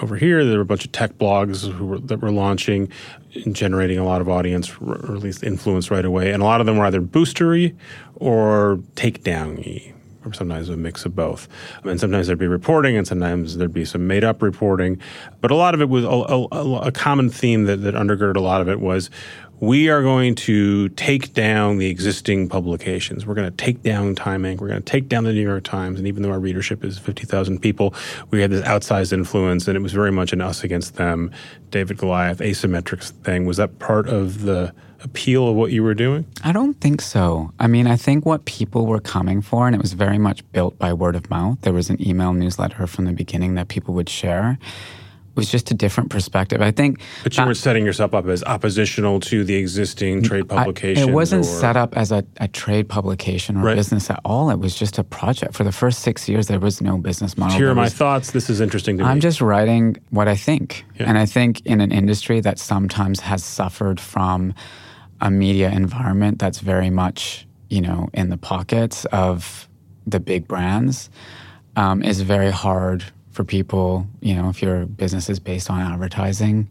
[0.00, 2.90] over here there were a bunch of tech blogs were, that were launching
[3.44, 6.60] and generating a lot of audience or at least influence right away, and a lot
[6.60, 7.76] of them were either boostery
[8.16, 9.92] or takedowny
[10.26, 11.48] or sometimes a mix of both.
[11.84, 15.00] And sometimes there'd be reporting, and sometimes there'd be some made up reporting.
[15.40, 18.40] But a lot of it was a, a, a common theme that, that undergirded a
[18.40, 19.08] lot of it was
[19.60, 23.26] we are going to take down the existing publications.
[23.26, 24.60] We're going to take down Time Inc.
[24.60, 25.98] We're going to take down the New York Times.
[25.98, 27.94] And even though our readership is 50,000 people,
[28.30, 31.30] we had this outsized influence, and it was very much an us against them,
[31.70, 33.46] David Goliath, asymmetric thing.
[33.46, 36.26] Was that part of the appeal of what you were doing?
[36.44, 37.52] I don't think so.
[37.58, 40.78] I mean, I think what people were coming for, and it was very much built
[40.78, 41.58] by word of mouth.
[41.62, 44.58] There was an email newsletter from the beginning that people would share
[45.36, 46.60] was just a different perspective.
[46.60, 47.00] I think.
[47.22, 51.08] But you were setting yourself up as oppositional to the existing trade publication.
[51.08, 53.76] It wasn't or, set up as a, a trade publication or right.
[53.76, 54.50] business at all.
[54.50, 55.54] It was just a project.
[55.54, 57.56] For the first six years, there was no business model.
[57.56, 58.32] Here are my thoughts.
[58.32, 59.12] This is interesting to I'm me.
[59.12, 60.84] I'm just writing what I think.
[60.98, 61.08] Yeah.
[61.08, 64.54] And I think in an industry that sometimes has suffered from
[65.20, 69.68] a media environment that's very much, you know, in the pockets of
[70.06, 71.10] the big brands,
[71.76, 73.04] um, is very hard
[73.36, 76.68] for people, you know, if your business is based on advertising,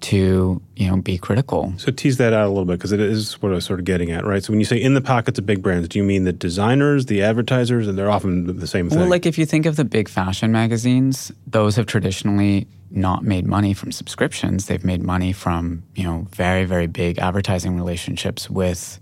[0.00, 1.72] to you know be critical.
[1.76, 3.84] So tease that out a little bit because it is what I was sort of
[3.84, 4.42] getting at, right?
[4.42, 7.06] So when you say in the pockets of big brands, do you mean the designers,
[7.06, 8.98] the advertisers, and they're often the same thing?
[8.98, 13.46] Well, like if you think of the big fashion magazines, those have traditionally not made
[13.46, 14.66] money from subscriptions.
[14.66, 18.98] They've made money from you know very very big advertising relationships with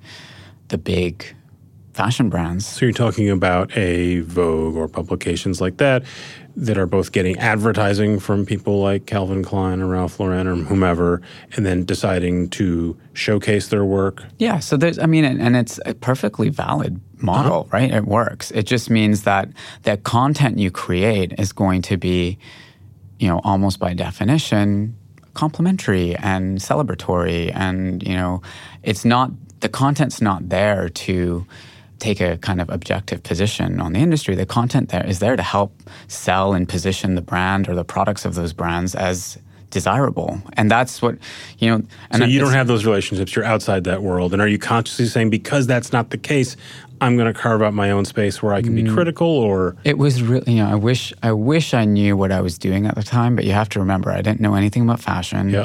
[0.68, 1.35] the big
[1.98, 2.64] fashion brands.
[2.64, 6.04] So you're talking about a Vogue or publications like that
[6.54, 11.20] that are both getting advertising from people like Calvin Klein or Ralph Lauren or whomever,
[11.56, 14.22] and then deciding to showcase their work.
[14.38, 14.61] Yeah.
[14.61, 17.76] So there's, I mean, and, and it's a perfectly valid model, uh-huh.
[17.76, 17.90] right?
[17.92, 18.52] It works.
[18.52, 19.48] It just means that
[19.82, 22.38] that content you create is going to be,
[23.18, 24.96] you know, almost by definition,
[25.34, 28.40] complimentary and celebratory, and you know,
[28.84, 31.44] it's not the content's not there to
[31.98, 34.34] take a kind of objective position on the industry.
[34.34, 35.72] The content there is there to help
[36.06, 39.38] sell and position the brand or the products of those brands as
[39.70, 40.40] desirable.
[40.54, 41.18] And that's what,
[41.58, 41.82] you know.
[42.16, 43.34] so you don't have those relationships.
[43.34, 44.32] You're outside that world.
[44.32, 46.56] And are you consciously saying, because that's not the case,
[47.00, 48.92] I'm going to carve out my own space where I can be mm.
[48.92, 52.40] critical or it was really you know I wish I wish I knew what I
[52.40, 55.00] was doing at the time but you have to remember I didn't know anything about
[55.00, 55.64] fashion yeah.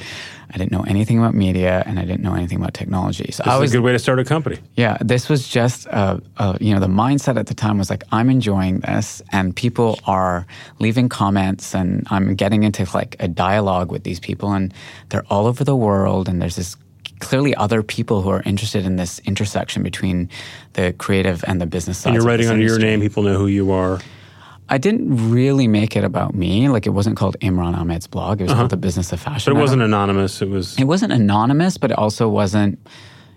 [0.53, 3.53] I didn't know anything about media and I didn't know anything about technology so this
[3.53, 6.57] I was a good way to start a company yeah this was just uh, uh,
[6.61, 10.45] you know the mindset at the time was like I'm enjoying this and people are
[10.79, 14.73] leaving comments and I'm getting into like a dialogue with these people and
[15.09, 16.77] they're all over the world and there's this
[17.19, 20.29] clearly other people who are interested in this intersection between
[20.73, 22.09] the creative and the business side.
[22.09, 23.99] And you're writing under your name; people know who you are.
[24.69, 26.69] I didn't really make it about me.
[26.69, 28.39] Like it wasn't called Imran Amed's blog.
[28.39, 28.61] It was uh-huh.
[28.61, 29.53] called The Business of Fashion.
[29.53, 30.41] But it wasn't anonymous.
[30.41, 30.77] It was.
[30.79, 32.79] It wasn't anonymous, but it also wasn't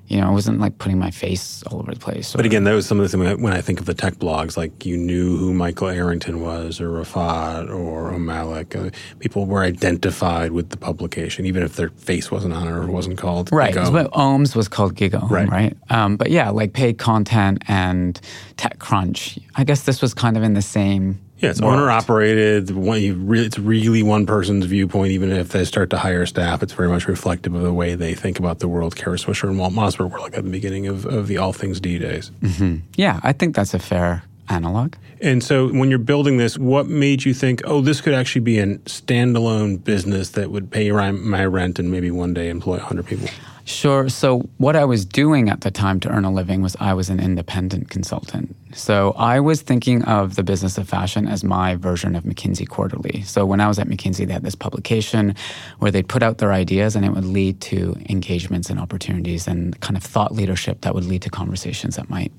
[0.09, 2.35] you know, I wasn't like putting my face all over the place.
[2.35, 4.15] Or, but again, that was some of the things when I think of the tech
[4.15, 8.77] blogs, like you knew who Michael Arrington was, or Rafat, or Om Malik.
[8.77, 12.87] Uh, people were identified with the publication, even if their face wasn't on it or
[12.87, 13.51] wasn't called.
[13.51, 13.75] Right.
[13.75, 15.49] But Om's was called GigaOM, right?
[15.49, 15.77] right?
[15.91, 18.21] Um, but yeah, like paid content and
[18.57, 19.43] TechCrunch.
[19.57, 22.71] I guess this was kind of in the same yeah, it's owner operated.
[22.71, 25.13] it's really one person's viewpoint.
[25.13, 28.15] Even if they start to hire staff, it's very much reflective of the way they
[28.15, 28.97] think about the world.
[28.97, 31.79] Kara Swisher and Walt Mossberg were like at the beginning of, of the All Things
[31.79, 32.31] D days.
[32.41, 32.79] Mm-hmm.
[32.97, 34.95] Yeah, I think that's a fair analog.
[35.21, 38.59] And so when you're building this, what made you think, oh, this could actually be
[38.59, 43.29] a standalone business that would pay my rent and maybe one day employ 100 people?
[43.67, 44.09] Sure.
[44.09, 47.11] So, what I was doing at the time to earn a living was I was
[47.11, 48.55] an independent consultant.
[48.73, 53.23] So, I was thinking of the business of fashion as my version of McKinsey Quarterly.
[53.23, 55.35] So, when I was at McKinsey, they had this publication
[55.81, 59.79] where they'd put out their ideas and it would lead to engagements and opportunities and
[59.81, 62.33] kind of thought leadership that would lead to conversations that might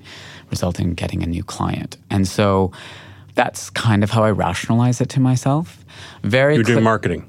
[0.48, 1.98] result in getting a new client.
[2.08, 2.72] And so,
[3.38, 5.84] that's kind of how I rationalize it to myself.
[6.24, 7.24] Very You're doing marketing.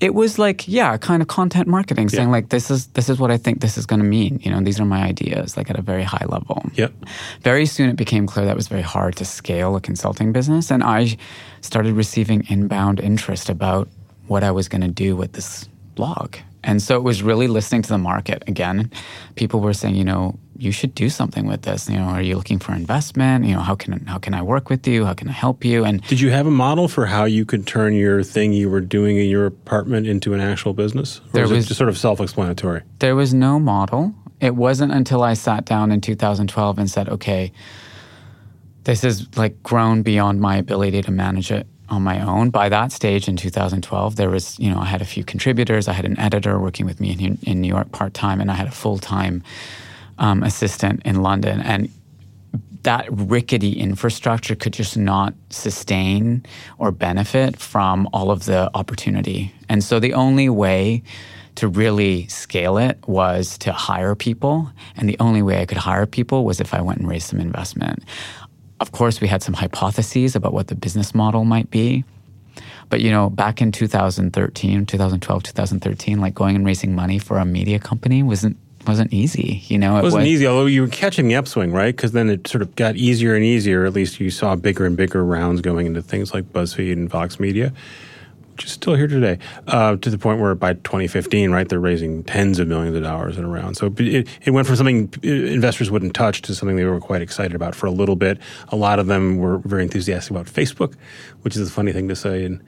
[0.00, 2.32] It was like, yeah, kind of content marketing, saying yeah.
[2.32, 4.38] like this is this is what I think this is going to mean.
[4.44, 6.62] You know, these are my ideas, like at a very high level.
[6.74, 6.92] Yep.
[7.40, 10.70] Very soon it became clear that it was very hard to scale a consulting business,
[10.70, 11.16] and I
[11.60, 13.88] started receiving inbound interest about
[14.28, 16.36] what I was going to do with this blog.
[16.62, 18.92] And so it was really listening to the market again.
[19.34, 21.88] People were saying, you know, you should do something with this.
[21.88, 23.44] You know, are you looking for investment?
[23.44, 25.04] You know, how can how can I work with you?
[25.04, 25.84] How can I help you?
[25.84, 28.80] And did you have a model for how you could turn your thing you were
[28.80, 31.18] doing in your apartment into an actual business?
[31.18, 32.82] Or there was, was just sort of self-explanatory.
[33.00, 34.14] There was no model.
[34.40, 37.52] It wasn't until I sat down in 2012 and said, okay,
[38.84, 42.50] this is like grown beyond my ability to manage it on my own.
[42.50, 45.88] By that stage in 2012, there was, you know, I had a few contributors.
[45.88, 48.54] I had an editor working with me in, in New York part time, and I
[48.54, 49.42] had a full time
[50.22, 51.60] um, assistant in London.
[51.60, 51.90] And
[52.84, 56.46] that rickety infrastructure could just not sustain
[56.78, 59.52] or benefit from all of the opportunity.
[59.68, 61.02] And so the only way
[61.56, 64.70] to really scale it was to hire people.
[64.96, 67.40] And the only way I could hire people was if I went and raised some
[67.40, 68.02] investment.
[68.80, 72.04] Of course, we had some hypotheses about what the business model might be.
[72.88, 77.44] But you know, back in 2013, 2012, 2013, like going and raising money for a
[77.44, 79.62] media company wasn't wasn't easy.
[79.66, 80.46] You know, it, it wasn't was, easy.
[80.46, 81.94] Although you were catching the upswing, right?
[81.94, 83.84] Because then it sort of got easier and easier.
[83.84, 87.38] At least you saw bigger and bigger rounds going into things like BuzzFeed and Vox
[87.38, 87.72] Media
[88.52, 92.22] which is still here today, uh, to the point where by 2015, right, they're raising
[92.24, 93.76] tens of millions of dollars in a round.
[93.76, 97.54] So it, it went from something investors wouldn't touch to something they were quite excited
[97.54, 98.38] about for a little bit.
[98.68, 100.94] A lot of them were very enthusiastic about Facebook,
[101.42, 102.62] which is a funny thing to say in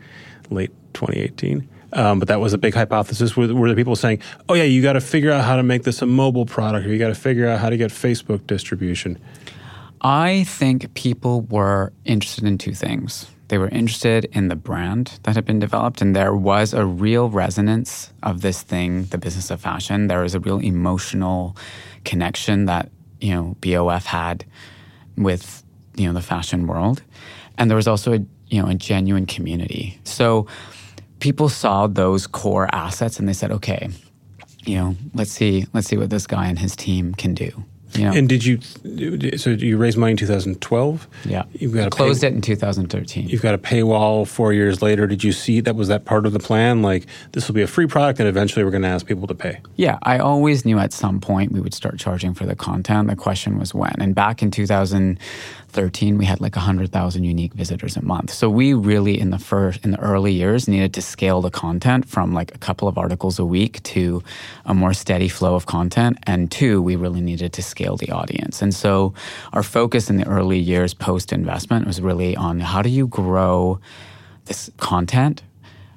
[0.51, 1.69] late 2018.
[1.95, 3.37] Um, but that was a big hypothesis.
[3.37, 5.85] Were, were the people saying, "Oh yeah, you got to figure out how to make
[5.85, 9.19] this a mobile product, or you got to figure out how to get Facebook distribution"?
[10.01, 13.27] I think people were interested in two things.
[13.49, 17.31] They were interested in the brand that had been developed, and there was a real
[17.31, 20.09] resonance of this thing, the business of fashion.
[20.09, 21.57] There was a real emotional
[22.05, 24.45] connection that you know BOF had
[25.17, 25.63] with
[25.97, 27.03] you know the fashion world,
[27.57, 29.99] and there was also a you know a genuine community.
[30.05, 30.47] So
[31.25, 33.89] people saw those core assets, and they said, okay,
[34.67, 37.65] you know, let's see, let's see what this guy and his team can do.
[37.95, 38.13] Yeah.
[38.13, 38.61] And did you?
[39.39, 41.09] So you raised money in 2012.
[41.25, 41.45] Yeah.
[41.53, 43.29] You've got closed pay, it in 2013.
[43.29, 45.07] You've got a paywall four years later.
[45.07, 46.83] Did you see that was that part of the plan?
[46.83, 49.35] Like this will be a free product, and eventually we're going to ask people to
[49.35, 49.61] pay.
[49.77, 53.09] Yeah, I always knew at some point we would start charging for the content.
[53.09, 53.95] The question was when.
[53.99, 55.19] And back in 2000,
[55.75, 58.31] 13 we had like 100,000 unique visitors a month.
[58.33, 62.09] So we really in the first in the early years needed to scale the content
[62.09, 64.23] from like a couple of articles a week to
[64.65, 68.63] a more steady flow of content and two we really needed to scale the audience.
[68.63, 69.13] And so
[69.53, 73.81] our focus in the early years post investment was really on how do you grow
[74.47, 75.43] this content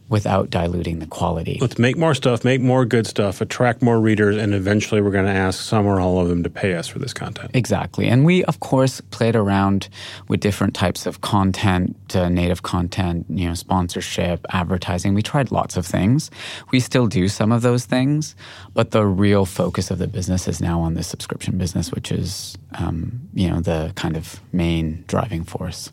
[0.09, 1.57] without diluting the quality.
[1.59, 5.25] Let's make more stuff, make more good stuff, attract more readers, and eventually we're going
[5.25, 7.51] to ask some or all of them to pay us for this content.
[7.53, 8.07] Exactly.
[8.07, 9.89] And we, of course, played around
[10.29, 15.13] with different types of content, uh, native content, you know, sponsorship, advertising.
[15.13, 16.31] We tried lots of things.
[16.71, 18.35] We still do some of those things,
[18.73, 22.57] but the real focus of the business is now on the subscription business, which is,
[22.75, 25.91] um, you know, the kind of main driving force.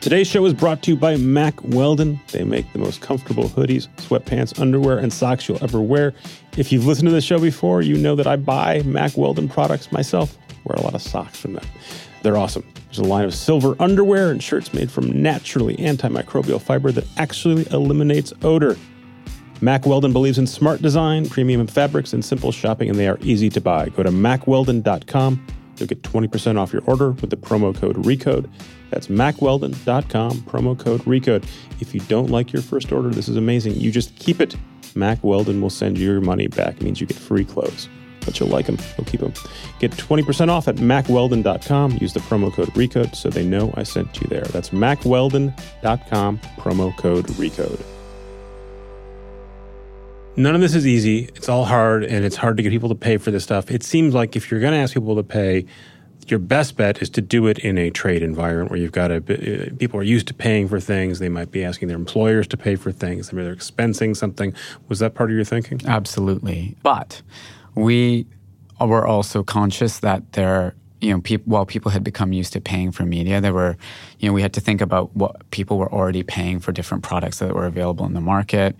[0.00, 2.20] Today's show is brought to you by Mack Weldon.
[2.30, 6.14] They make the most comfortable hoodies, sweatpants, underwear, and socks you'll ever wear.
[6.56, 9.90] If you've listened to the show before, you know that I buy Mack Weldon products
[9.90, 10.38] myself.
[10.62, 11.66] Wear a lot of socks from them.
[12.22, 12.64] They're awesome.
[12.86, 17.66] There's a line of silver underwear and shirts made from naturally antimicrobial fiber that actually
[17.72, 18.76] eliminates odor.
[19.60, 23.50] Mack Weldon believes in smart design, premium fabrics, and simple shopping, and they are easy
[23.50, 23.88] to buy.
[23.88, 25.44] Go to mackweldon.com.
[25.78, 28.50] You'll get 20% off your order with the promo code RECODE.
[28.90, 31.44] That's mackweldon.com, promo code RECODE.
[31.80, 33.74] If you don't like your first order, this is amazing.
[33.74, 34.56] You just keep it.
[34.94, 36.76] Mack Weldon will send you your money back.
[36.76, 37.88] It means you get free clothes.
[38.24, 38.78] But you'll like them.
[38.96, 39.32] You'll keep them.
[39.78, 41.98] Get 20% off at mackweldon.com.
[42.00, 44.44] Use the promo code RECODE so they know I sent you there.
[44.44, 47.97] That's mackweldon.com, promo code RECODE.
[50.38, 51.24] None of this is easy.
[51.34, 53.72] It's all hard, and it's hard to get people to pay for this stuff.
[53.72, 55.66] It seems like if you're going to ask people to pay,
[56.28, 59.16] your best bet is to do it in a trade environment where you've got a
[59.16, 61.18] uh, people are used to paying for things.
[61.18, 63.32] They might be asking their employers to pay for things.
[63.32, 64.54] Maybe they're expensing something.
[64.88, 65.80] Was that part of your thinking?
[65.84, 66.76] Absolutely.
[66.84, 67.20] But
[67.74, 68.24] we
[68.80, 72.92] were also conscious that there you know, people, while people had become used to paying
[72.92, 73.76] for media, there were,
[74.18, 77.38] you know, we had to think about what people were already paying for different products
[77.38, 78.76] that were available in the market.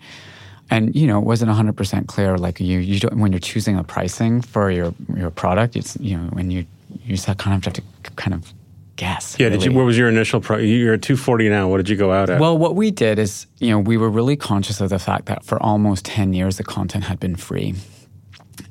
[0.70, 2.36] And you know, it wasn't 100% clear.
[2.36, 6.16] Like you, you don't, when you're choosing a pricing for your your product, it's you
[6.16, 6.66] know when you
[7.04, 7.82] you just kind of have to
[8.16, 8.52] kind of
[8.96, 9.36] guess.
[9.38, 9.46] Yeah.
[9.46, 9.58] Really.
[9.58, 9.72] Did you?
[9.72, 10.40] What was your initial?
[10.40, 11.68] Pro- you're at 240 now.
[11.68, 12.38] What did you go out at?
[12.38, 15.44] Well, what we did is, you know, we were really conscious of the fact that
[15.44, 17.74] for almost 10 years the content had been free,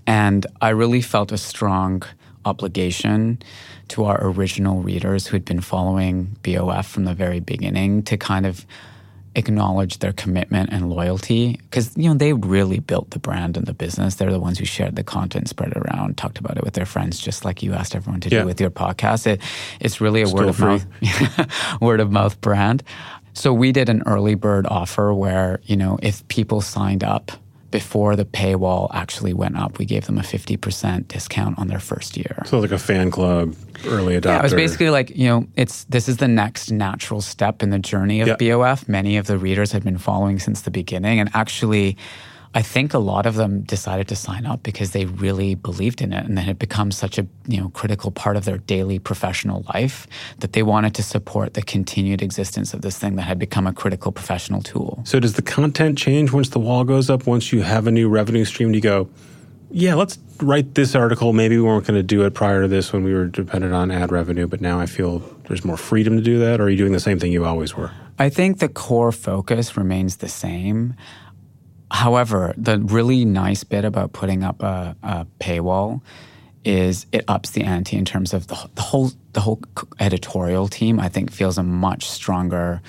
[0.05, 2.03] and I really felt a strong
[2.45, 3.39] obligation
[3.89, 8.45] to our original readers who had been following BOF from the very beginning to kind
[8.45, 8.65] of
[9.37, 13.73] acknowledge their commitment and loyalty because you know they really built the brand and the
[13.73, 16.73] business they're the ones who shared the content spread it around talked about it with
[16.73, 18.41] their friends just like you asked everyone to yeah.
[18.41, 19.39] do with your podcast it,
[19.79, 20.81] it's really a Still word of free.
[21.01, 22.81] mouth word of mouth brand
[23.33, 27.31] so we did an early bird offer where you know if people signed up
[27.77, 32.17] before the paywall actually went up, we gave them a 50% discount on their first
[32.17, 32.41] year.
[32.47, 33.53] So like a fan club,
[33.85, 34.25] early adopter.
[34.25, 37.69] Yeah, it was basically like, you know, it's this is the next natural step in
[37.69, 38.39] the journey of yep.
[38.39, 38.89] BOF.
[38.89, 41.97] Many of the readers had been following since the beginning and actually
[42.57, 46.11] I think a lot of them decided to sign up because they really believed in
[46.11, 48.97] it and then it had become such a you know critical part of their daily
[48.97, 50.07] professional life
[50.39, 53.73] that they wanted to support the continued existence of this thing that had become a
[53.73, 55.03] critical professional tool.
[55.05, 57.27] So does the content change once the wall goes up?
[57.27, 59.07] Once you have a new revenue stream, do you go,
[59.69, 61.33] yeah, let's write this article.
[61.33, 63.91] Maybe we weren't going to do it prior to this when we were dependent on
[63.91, 66.59] ad revenue, but now I feel there's more freedom to do that.
[66.59, 67.91] Or are you doing the same thing you always were?
[68.17, 70.95] I think the core focus remains the same.
[71.91, 76.01] However, the really nice bit about putting up a, a paywall
[76.65, 79.61] is it ups the ante in terms of the, the, whole the whole
[79.99, 80.99] editorial team.
[80.99, 82.81] I think feels a much stronger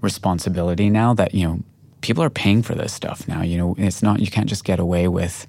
[0.00, 1.60] responsibility now that you know
[2.02, 3.42] people are paying for this stuff now.
[3.42, 5.46] You know, it's not you can't just get away with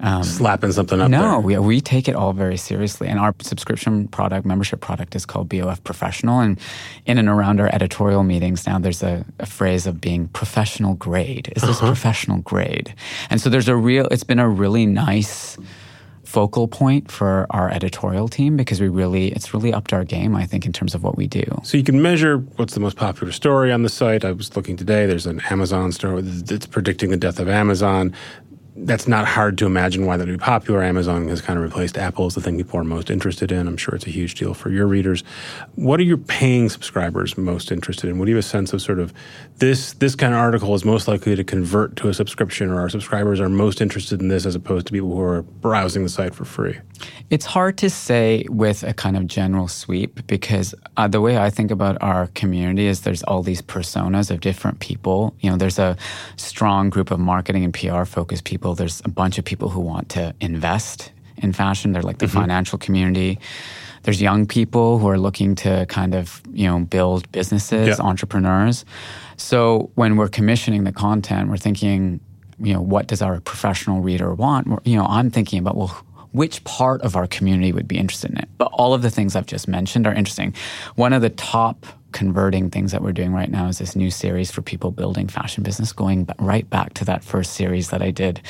[0.00, 1.10] um, Slapping something up.
[1.10, 3.08] No, we, we take it all very seriously.
[3.08, 6.40] And our subscription product, membership product, is called BOF Professional.
[6.40, 6.58] And
[7.06, 11.52] in and around our editorial meetings now, there's a, a phrase of being professional grade.
[11.56, 11.86] Is this uh-huh.
[11.86, 12.94] professional grade?
[13.28, 15.58] And so there's a real, it's been a really nice
[16.22, 20.44] focal point for our editorial team because we really it's really upped our game i
[20.44, 23.32] think in terms of what we do so you can measure what's the most popular
[23.32, 27.16] story on the site i was looking today there's an amazon story that's predicting the
[27.16, 28.14] death of amazon
[28.84, 30.82] that's not hard to imagine why that would be popular.
[30.82, 33.66] Amazon has kind of replaced Apple as the thing people are most interested in.
[33.66, 35.24] I'm sure it's a huge deal for your readers.
[35.74, 38.18] What are your paying subscribers most interested in?
[38.18, 39.12] What do you have a sense of sort of
[39.56, 42.88] this this kind of article is most likely to convert to a subscription or our
[42.88, 46.34] subscribers are most interested in this as opposed to people who are browsing the site
[46.34, 46.78] for free?
[47.30, 51.50] It's hard to say with a kind of general sweep because uh, the way I
[51.50, 55.34] think about our community is there's all these personas of different people.
[55.40, 55.96] You know, there's a
[56.36, 58.67] strong group of marketing and PR focused people.
[58.74, 61.92] There's a bunch of people who want to invest in fashion.
[61.92, 62.40] They're like the mm-hmm.
[62.40, 63.38] financial community.
[64.02, 67.96] There's young people who are looking to kind of, you know, build businesses, yeah.
[67.98, 68.84] entrepreneurs.
[69.36, 72.20] So when we're commissioning the content, we're thinking,
[72.60, 74.86] you know, what does our professional reader want?
[74.86, 78.38] You know, I'm thinking about, well, which part of our community would be interested in
[78.38, 78.48] it.
[78.58, 80.54] But all of the things I've just mentioned are interesting.
[80.94, 84.50] One of the top converting things that we're doing right now is this new series
[84.50, 88.40] for people building fashion business, going right back to that first series that I did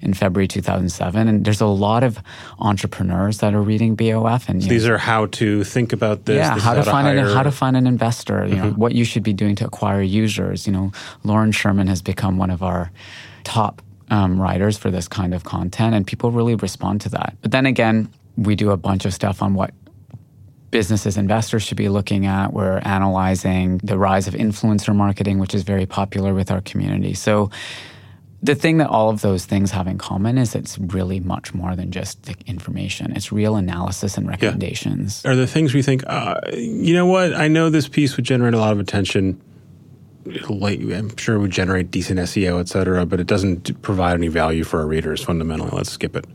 [0.00, 1.28] in February 2007.
[1.28, 2.18] And there's a lot of
[2.58, 4.48] entrepreneurs that are reading BOF.
[4.48, 6.36] And so these know, are how to think about this.
[6.36, 8.46] Yeah, this how to find an, how to find an investor.
[8.46, 8.64] You mm-hmm.
[8.64, 10.66] know what you should be doing to acquire users.
[10.66, 10.92] You know,
[11.24, 12.90] Lauren Sherman has become one of our
[13.44, 17.36] top um, writers for this kind of content, and people really respond to that.
[17.40, 19.72] But then again, we do a bunch of stuff on what
[20.70, 22.52] businesses investors should be looking at.
[22.52, 27.14] We're analyzing the rise of influencer marketing, which is very popular with our community.
[27.14, 27.50] So
[28.42, 31.76] the thing that all of those things have in common is it's really much more
[31.76, 33.12] than just the information.
[33.14, 35.22] It's real analysis and recommendations.
[35.24, 35.32] Yeah.
[35.32, 38.54] Are there things we think, uh, you know what, I know this piece would generate
[38.54, 39.40] a lot of attention
[40.48, 44.28] like, I'm sure it would generate decent SEO, et cetera, but it doesn't provide any
[44.28, 45.70] value for our readers fundamentally.
[45.72, 46.26] Let's skip it.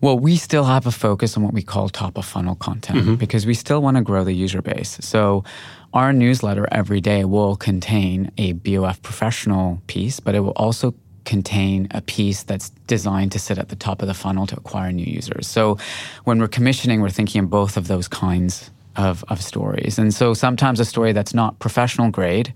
[0.00, 3.14] Well, we still have a focus on what we call top of funnel content mm-hmm.
[3.16, 4.98] because we still want to grow the user base.
[5.00, 5.44] So,
[5.92, 10.94] our newsletter every day will contain a BOF professional piece, but it will also
[11.24, 14.90] contain a piece that's designed to sit at the top of the funnel to acquire
[14.92, 15.46] new users.
[15.46, 15.76] So,
[16.24, 19.98] when we're commissioning, we're thinking of both of those kinds of, of stories.
[19.98, 22.54] And so, sometimes a story that's not professional grade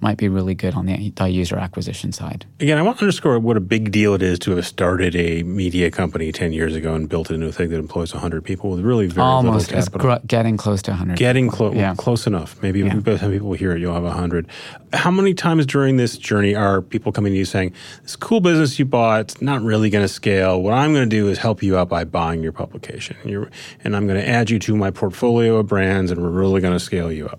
[0.00, 2.46] might be really good on the, the user acquisition side.
[2.58, 5.42] Again, I want to underscore what a big deal it is to have started a
[5.42, 8.70] media company 10 years ago and built it into a thing that employs 100 people
[8.70, 10.18] with really very Almost, little capital.
[10.18, 11.18] Gr- getting close to 100.
[11.18, 11.94] Getting close, yeah.
[11.96, 12.60] close enough.
[12.62, 12.94] Maybe yeah.
[12.94, 14.46] by the time people hear it, you'll have 100.
[14.92, 18.78] How many times during this journey are people coming to you saying, this cool business
[18.78, 20.62] you bought, it's not really going to scale.
[20.62, 23.16] What I'm going to do is help you out by buying your publication.
[23.24, 23.50] You're,
[23.84, 26.72] and I'm going to add you to my portfolio of brands and we're really going
[26.72, 27.38] to scale you up.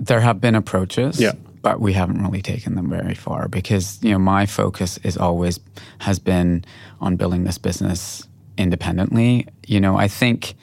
[0.00, 1.20] There have been approaches.
[1.20, 1.32] Yeah.
[1.62, 5.60] But we haven't really taken them very far because, you know, my focus is always
[5.98, 6.64] has been
[7.02, 8.26] on building this business
[8.56, 9.46] independently.
[9.66, 10.54] You know, I think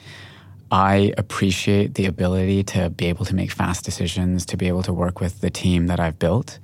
[0.72, 4.92] I appreciate the ability to be able to make fast decisions, to be able to
[4.92, 6.58] work with the team that I've built.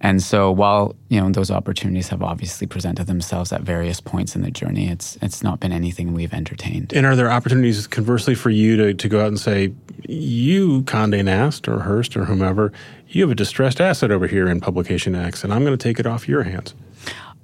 [0.00, 4.42] And so while, you know, those opportunities have obviously presented themselves at various points in
[4.42, 6.92] the journey, it's it's not been anything we've entertained.
[6.92, 9.72] And are there opportunities conversely for you to, to go out and say,
[10.06, 12.72] you, Condé Nast or Hearst or whomever,
[13.08, 15.98] you have a distressed asset over here in publication X, and I'm going to take
[15.98, 16.74] it off your hands?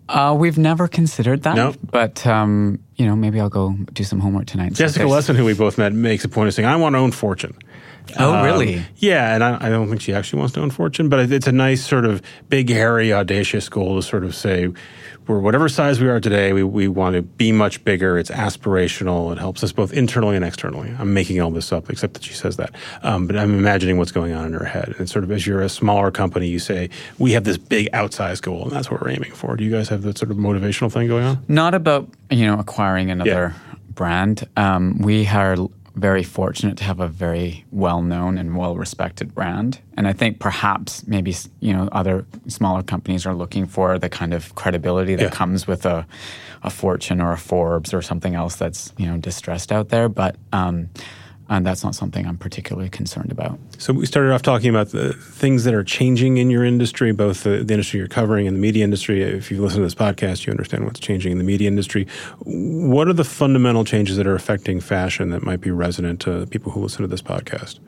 [0.09, 1.75] Uh, we've never considered that, no.
[1.91, 4.75] but um, you know, maybe I'll go do some homework tonight.
[4.75, 7.13] Jessica Lessin, who we both met, makes a point of saying, "I want to own
[7.13, 7.57] Fortune."
[8.19, 8.85] Oh, Um, really?
[8.97, 11.53] yeah, and I, I don't think she actually wants to own Fortune, but it's a
[11.53, 14.69] nice sort of big, hairy, audacious goal to sort of say,
[15.29, 18.19] we're whatever size we are today, we, we want to be much bigger.
[18.19, 19.31] It's aspirational.
[19.31, 20.93] It helps us both internally and externally.
[20.99, 22.75] I'm making all this up, except that she says that.
[23.05, 24.97] Um, but I'm imagining what's going on in her head.
[24.99, 28.43] And sort of as you're a smaller company, you say, we have this big outsized
[28.43, 29.57] goal, and that's what we're aiming for.
[29.57, 31.45] Do you guys have that sort of motivational thing going on?
[31.47, 33.55] Not about you know acquiring another
[33.95, 34.49] brand.
[34.57, 35.57] Um, we are
[35.95, 41.35] very fortunate to have a very well-known and well-respected brand, and I think perhaps maybe
[41.61, 45.31] you know other smaller companies are looking for the kind of credibility that Yeah.
[45.31, 46.07] comes with a,
[46.63, 50.37] a Fortune or a Forbes or something else that's you know distressed out there, but.
[50.53, 50.89] Um,
[51.57, 53.59] and that's not something I'm particularly concerned about.
[53.77, 57.43] So we started off talking about the things that are changing in your industry, both
[57.43, 59.23] the, the industry you're covering and the media industry.
[59.23, 62.07] If you listen to this podcast, you understand what's changing in the media industry.
[62.41, 66.73] What are the fundamental changes that are affecting fashion that might be resonant to people
[66.73, 67.81] who listen to this podcast?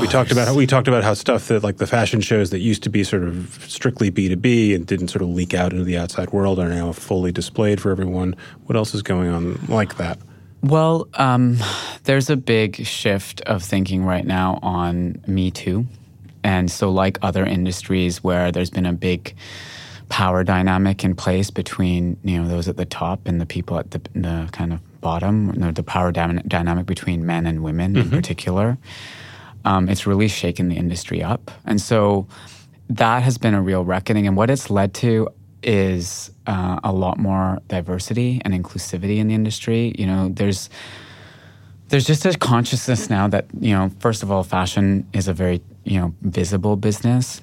[0.00, 2.50] We oh, talked about how we talked about how stuff that like the fashion shows
[2.50, 5.54] that used to be sort of strictly B two B and didn't sort of leak
[5.54, 8.34] out into the outside world are now fully displayed for everyone.
[8.64, 10.18] What else is going on like that?
[10.64, 11.58] Well, um,
[12.04, 15.86] there's a big shift of thinking right now on Me Too.
[16.42, 19.34] And so, like other industries where there's been a big
[20.08, 23.90] power dynamic in place between you know those at the top and the people at
[23.90, 27.94] the, the kind of bottom, you know, the power dyna- dynamic between men and women
[27.94, 28.78] in particular,
[29.66, 31.50] um, it's really shaken the industry up.
[31.66, 32.26] And so
[32.88, 34.26] that has been a real reckoning.
[34.26, 35.28] And what it's led to
[35.64, 39.94] is uh, a lot more diversity and inclusivity in the industry.
[39.98, 40.70] You know, there's
[41.88, 45.62] there's just a consciousness now that you know, first of all, fashion is a very
[45.84, 47.40] you know visible business.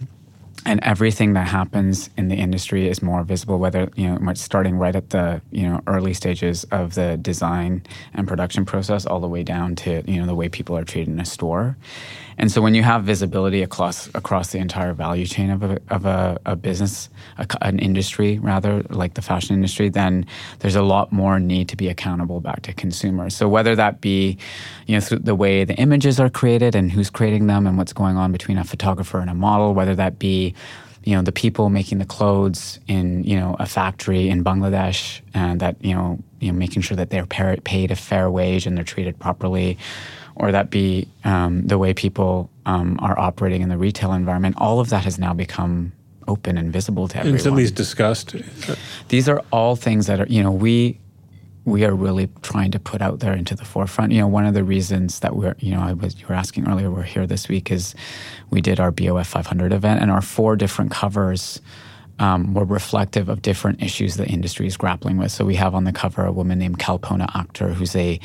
[0.63, 4.95] And everything that happens in the industry is more visible, whether you know, starting right
[4.95, 9.41] at the you know early stages of the design and production process, all the way
[9.41, 11.77] down to you know the way people are treated in a store.
[12.37, 16.05] And so, when you have visibility across across the entire value chain of a of
[16.05, 20.25] a, a business, a, an industry rather, like the fashion industry, then
[20.59, 23.35] there's a lot more need to be accountable back to consumers.
[23.35, 24.37] So whether that be,
[24.87, 28.17] you know, the way the images are created and who's creating them and what's going
[28.17, 30.55] on between a photographer and a model, whether that be
[31.03, 35.59] you know the people making the clothes in you know a factory in Bangladesh and
[35.59, 38.83] that you know you know making sure that they're paid a fair wage and they're
[38.83, 39.77] treated properly,
[40.35, 44.55] or that be um, the way people um, are operating in the retail environment.
[44.57, 45.91] All of that has now become
[46.27, 47.37] open and visible to And everyone.
[47.37, 48.35] it's at least discussed.
[49.09, 50.99] These are all things that are you know we
[51.65, 54.11] we are really trying to put out there into the forefront.
[54.11, 56.67] You know, one of the reasons that we're, you know, I was you were asking
[56.67, 57.93] earlier, we're here this week is
[58.49, 61.61] we did our BOF 500 event, and our four different covers
[62.19, 65.31] um, were reflective of different issues the industry is grappling with.
[65.31, 68.19] So we have on the cover a woman named Kalpona Akter, who's a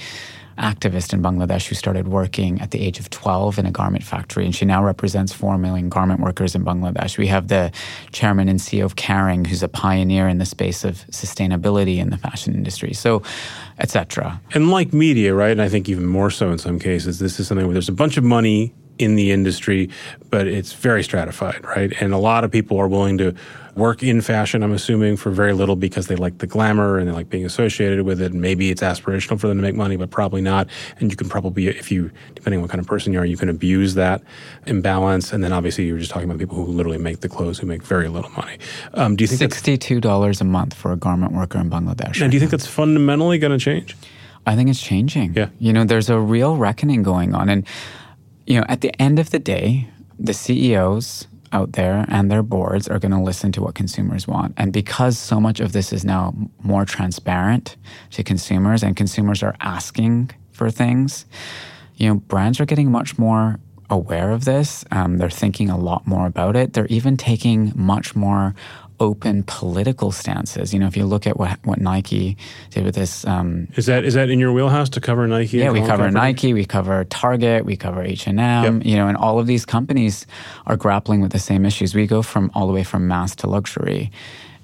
[0.59, 4.45] activist in Bangladesh who started working at the age of 12 in a garment factory,
[4.45, 7.19] and she now represents 4 million garment workers in Bangladesh.
[7.19, 7.73] We have the
[8.13, 12.19] chairman and CEO of Kering, who's a pioneer in the space of sustainability in the
[12.19, 12.93] fashion industry.
[12.93, 13.23] So,
[13.79, 14.41] etc.
[14.55, 15.51] And like media, right?
[15.51, 17.93] And I think even more so in some cases, this is something where there's a
[17.93, 19.91] bunch of money in the industry,
[20.31, 21.93] but it's very stratified, right?
[22.01, 23.35] And a lot of people are willing to
[23.77, 27.13] work in fashion, I'm assuming, for very little because they like the glamour and they
[27.13, 28.33] like being associated with it.
[28.33, 30.69] And maybe it's aspirational for them to make money, but probably not.
[30.99, 33.37] And you can probably, if you, depending on what kind of person you are, you
[33.37, 34.23] can abuse that
[34.67, 35.33] imbalance.
[35.33, 37.67] And then obviously you were just talking about people who literally make the clothes who
[37.67, 38.59] make very little money.
[38.95, 42.21] Um, do you think $62 a month for a garment worker in Bangladesh.
[42.23, 43.97] and do you think that's fundamentally going to change?
[44.47, 45.35] I think it's changing.
[45.35, 45.49] Yeah.
[45.59, 47.49] You know, there's a real reckoning going on.
[47.49, 47.67] And,
[48.47, 52.89] you know, at the end of the day, the CEOs out there and their boards
[52.89, 54.55] are going to listen to what consumers want.
[54.57, 57.77] And because so much of this is now more transparent
[58.13, 61.27] to consumers and consumers are asking for things,
[61.97, 63.59] you know, brands are getting much more
[63.91, 64.85] aware of this.
[64.91, 66.73] Um, they're thinking a lot more about it.
[66.73, 68.55] They're even taking much more
[69.01, 70.73] open political stances.
[70.73, 72.37] You know, if you look at what what Nike
[72.71, 75.59] did with this um, Is that is that in your wheelhouse to cover Nike?
[75.59, 76.11] yeah, we cover?
[76.11, 78.83] Nike, we cover Target, we cover H and M.
[78.85, 80.27] You know, and all of these companies
[80.67, 81.95] are grappling with the same issues.
[81.95, 84.11] We go from all the way from mass to luxury,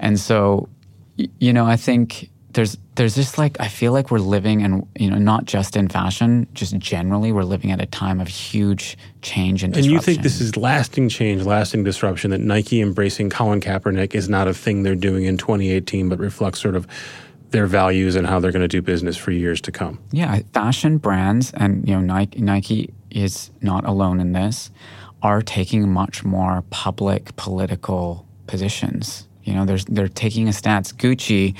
[0.00, 0.68] and so,
[1.16, 5.10] you know, I think there's there's just like I feel like we're living, and you
[5.10, 9.62] know, not just in fashion, just generally, we're living at a time of huge change
[9.62, 9.92] and And disruption.
[9.92, 14.48] you think this is lasting change, lasting disruption, that Nike embracing Colin Kaepernick is not
[14.48, 16.86] a thing they're doing in 2018, but reflects sort of
[17.50, 19.98] their values and how they're going to do business for years to come?
[20.10, 24.70] Yeah, fashion brands and you know Nike Nike is not alone in this
[25.22, 30.92] are taking much more public political positions You know, they're they're taking a stance.
[30.92, 31.54] Gucci,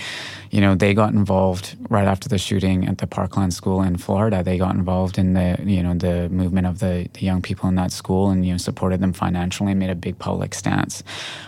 [0.51, 4.43] you know, they got involved right after the shooting at the Parkland School in Florida.
[4.43, 7.75] They got involved in the you know the movement of the, the young people in
[7.77, 11.03] that school and you know supported them financially and made a big public stance.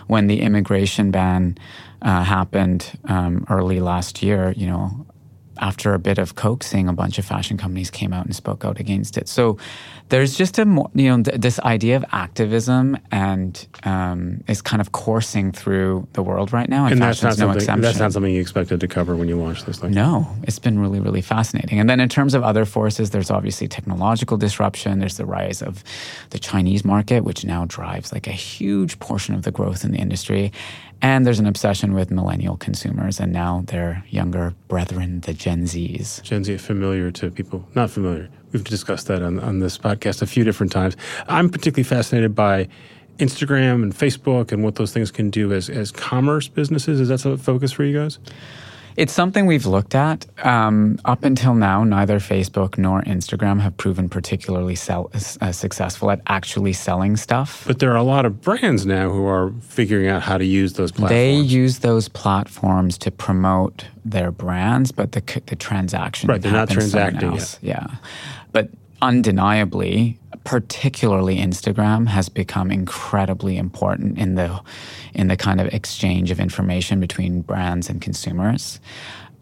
[0.07, 1.57] When the immigration ban
[2.01, 5.04] uh, happened um, early last year, you know,
[5.59, 8.79] after a bit of coaxing, a bunch of fashion companies came out and spoke out
[8.79, 9.27] against it.
[9.27, 9.57] So
[10.09, 14.81] there's just a more, you know th- this idea of activism and um, is kind
[14.81, 17.81] of coursing through the world right now, and, and that's not no something exception.
[17.81, 19.91] that's not something you expected to cover when you launched this thing.
[19.91, 21.79] No, it's been really really fascinating.
[21.79, 24.99] And then in terms of other forces, there's obviously technological disruption.
[24.99, 25.83] There's the rise of
[26.29, 29.99] the Chinese market, which now drives like a huge portion of the growth in the
[29.99, 30.51] industry.
[31.01, 36.21] And there's an obsession with millennial consumers and now their younger brethren, the Gen Zs.
[36.23, 38.29] Gen Z familiar to people, not familiar.
[38.51, 40.95] We've discussed that on, on this podcast a few different times.
[41.27, 42.67] I'm particularly fascinated by
[43.17, 46.99] Instagram and Facebook and what those things can do as, as commerce businesses.
[46.99, 48.19] Is that a focus for you guys?
[48.97, 50.25] It's something we've looked at.
[50.45, 56.21] Um, up until now, neither Facebook nor Instagram have proven particularly sell, uh, successful at
[56.27, 57.65] actually selling stuff.
[57.67, 60.73] But there are a lot of brands now who are figuring out how to use
[60.73, 61.09] those platforms.
[61.09, 66.69] They use those platforms to promote their brands, but the the transaction right, they're not
[66.69, 67.59] transacting yet.
[67.61, 67.87] Yeah,
[68.51, 68.69] but
[69.01, 74.61] undeniably, particularly Instagram has become incredibly important in the
[75.13, 78.79] in the kind of exchange of information between brands and consumers.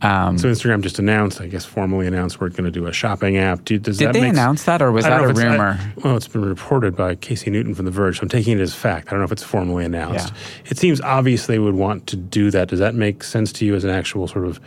[0.01, 3.37] Um, so Instagram just announced, I guess, formally announced we're going to do a shopping
[3.37, 3.63] app.
[3.63, 5.79] Do, does did that they announce that, or was that a rumor?
[5.79, 8.61] I, well, it's been reported by Casey Newton from The Verge, so I'm taking it
[8.61, 9.07] as fact.
[9.07, 10.33] I don't know if it's formally announced.
[10.33, 10.71] Yeah.
[10.71, 12.67] It seems obvious they would want to do that.
[12.67, 14.59] Does that make sense to you as an actual sort of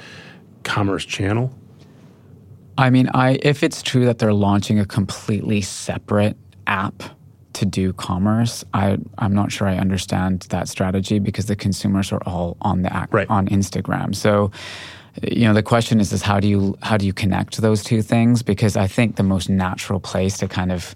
[0.63, 1.53] commerce channel?
[2.79, 7.03] I mean, I if it's true that they're launching a completely separate app
[7.55, 12.23] to do commerce, I I'm not sure I understand that strategy because the consumers are
[12.27, 13.29] all on the app right.
[13.31, 14.15] on Instagram.
[14.15, 14.51] So
[15.23, 18.03] you know the question is is how do you how do you connect those two
[18.03, 20.95] things because i think the most natural place to kind of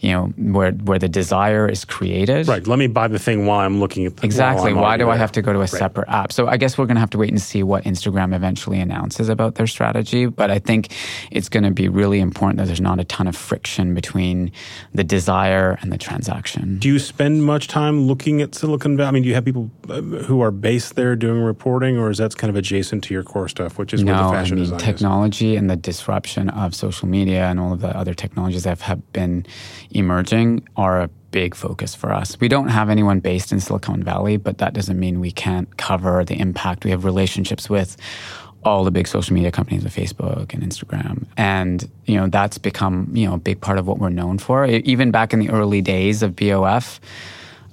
[0.00, 2.46] you know where where the desire is created.
[2.46, 2.66] Right.
[2.66, 4.72] Let me buy the thing while I'm looking at the exactly.
[4.72, 5.12] Why do there.
[5.12, 5.68] I have to go to a right.
[5.68, 6.32] separate app?
[6.32, 9.28] So I guess we're going to have to wait and see what Instagram eventually announces
[9.28, 10.26] about their strategy.
[10.26, 10.94] But I think
[11.30, 14.52] it's going to be really important that there's not a ton of friction between
[14.94, 16.78] the desire and the transaction.
[16.78, 19.08] Do you spend much time looking at Silicon Valley?
[19.08, 22.18] I mean, do you have people uh, who are based there doing reporting, or is
[22.18, 24.62] that kind of adjacent to your core stuff, which is no, where the fashion I
[24.62, 25.58] mean, technology is?
[25.58, 29.46] and the disruption of social media and all of the other technologies that have been
[29.90, 32.38] emerging are a big focus for us.
[32.40, 36.24] We don't have anyone based in Silicon Valley, but that doesn't mean we can't cover
[36.24, 36.84] the impact.
[36.84, 37.96] We have relationships with
[38.64, 41.26] all the big social media companies of Facebook and Instagram.
[41.36, 44.66] And, you know, that's become, you know, a big part of what we're known for.
[44.66, 47.00] Even back in the early days of BOF,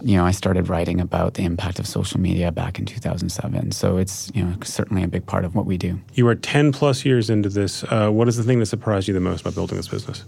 [0.01, 3.71] you know, I started writing about the impact of social media back in 2007.
[3.71, 5.99] So it's, you know, certainly a big part of what we do.
[6.13, 7.83] You are 10 plus years into this.
[7.85, 10.25] Uh, what is the thing that surprised you the most about building this business?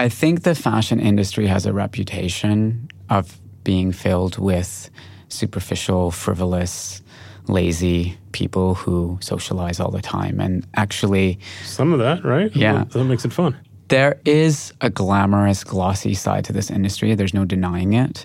[0.00, 4.88] I think the fashion industry has a reputation of being filled with
[5.28, 7.02] superficial, frivolous,
[7.48, 10.40] lazy people who socialize all the time.
[10.40, 12.50] And actually, some of that, right?
[12.56, 12.84] Yeah.
[12.84, 13.54] That makes it fun.
[13.88, 17.14] There is a glamorous, glossy side to this industry.
[17.14, 18.24] There's no denying it.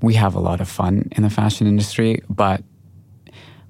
[0.00, 2.64] We have a lot of fun in the fashion industry, but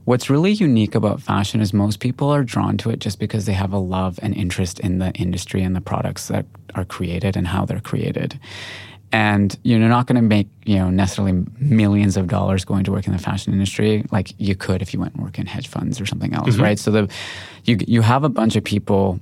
[0.05, 3.53] What's really unique about fashion is most people are drawn to it just because they
[3.53, 7.47] have a love and interest in the industry and the products that are created and
[7.47, 8.39] how they're created.
[9.13, 13.07] And you're not going to make, you know, necessarily millions of dollars going to work
[13.07, 16.01] in the fashion industry like you could if you went and work in hedge funds
[16.01, 16.63] or something else, mm-hmm.
[16.63, 16.79] right?
[16.79, 17.13] So the
[17.65, 19.21] you you have a bunch of people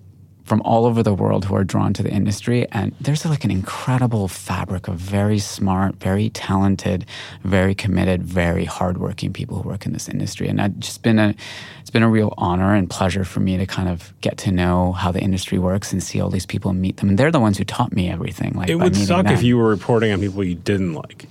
[0.50, 2.66] from all over the world who are drawn to the industry.
[2.72, 7.06] And there's like an incredible fabric of very smart, very talented,
[7.44, 10.48] very committed, very hardworking people who work in this industry.
[10.48, 11.36] And it's just been a,
[11.80, 14.90] it's been a real honor and pleasure for me to kind of get to know
[14.90, 17.10] how the industry works and see all these people and meet them.
[17.10, 18.54] And they're the ones who taught me everything.
[18.54, 19.34] Like it would suck them.
[19.34, 21.26] if you were reporting on people you didn't like.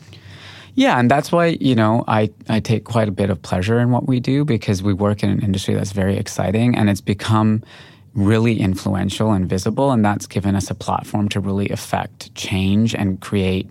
[0.75, 3.91] Yeah, and that's why, you know, I, I take quite a bit of pleasure in
[3.91, 7.63] what we do because we work in an industry that's very exciting and it's become
[8.25, 9.91] really influential and visible.
[9.91, 13.69] And that's given us a platform to really affect change and create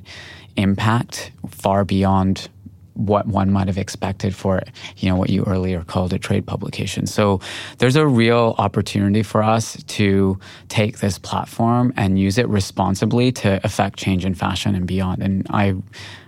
[0.56, 2.48] impact far beyond
[2.94, 4.60] what one might have expected for
[4.96, 7.40] you know what you earlier called a trade publication so
[7.78, 10.36] there's a real opportunity for us to
[10.68, 15.46] take this platform and use it responsibly to affect change in fashion and beyond and
[15.50, 15.72] i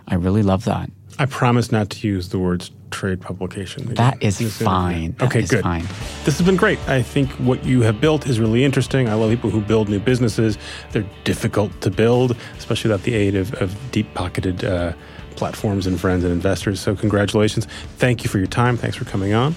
[0.07, 0.89] i really love that
[1.21, 3.83] I promise not to use the words trade publication.
[3.83, 3.95] Again.
[3.97, 5.15] That is fine.
[5.19, 5.63] That okay, is good.
[5.63, 5.83] Fine.
[6.25, 6.79] This has been great.
[6.89, 9.07] I think what you have built is really interesting.
[9.07, 10.57] I love people who build new businesses.
[10.93, 14.95] They're difficult to build, especially without the aid of, of deep pocketed uh,
[15.37, 16.81] platforms and friends and investors.
[16.81, 17.67] So, congratulations.
[17.99, 18.79] Thank you for your time.
[18.79, 19.55] Thanks for coming on.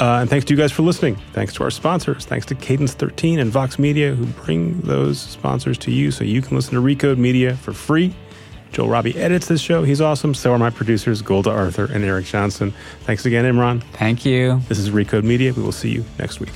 [0.00, 1.14] Uh, and thanks to you guys for listening.
[1.34, 2.24] Thanks to our sponsors.
[2.26, 6.42] Thanks to Cadence 13 and Vox Media, who bring those sponsors to you so you
[6.42, 8.12] can listen to Recode Media for free.
[8.72, 9.84] Joel Robbie edits this show.
[9.84, 10.34] He's awesome.
[10.34, 12.74] So are my producers, Golda Arthur and Eric Johnson.
[13.02, 13.82] Thanks again, Imran.
[13.92, 14.60] Thank you.
[14.68, 15.52] This is Recode Media.
[15.52, 16.52] We will see you next week.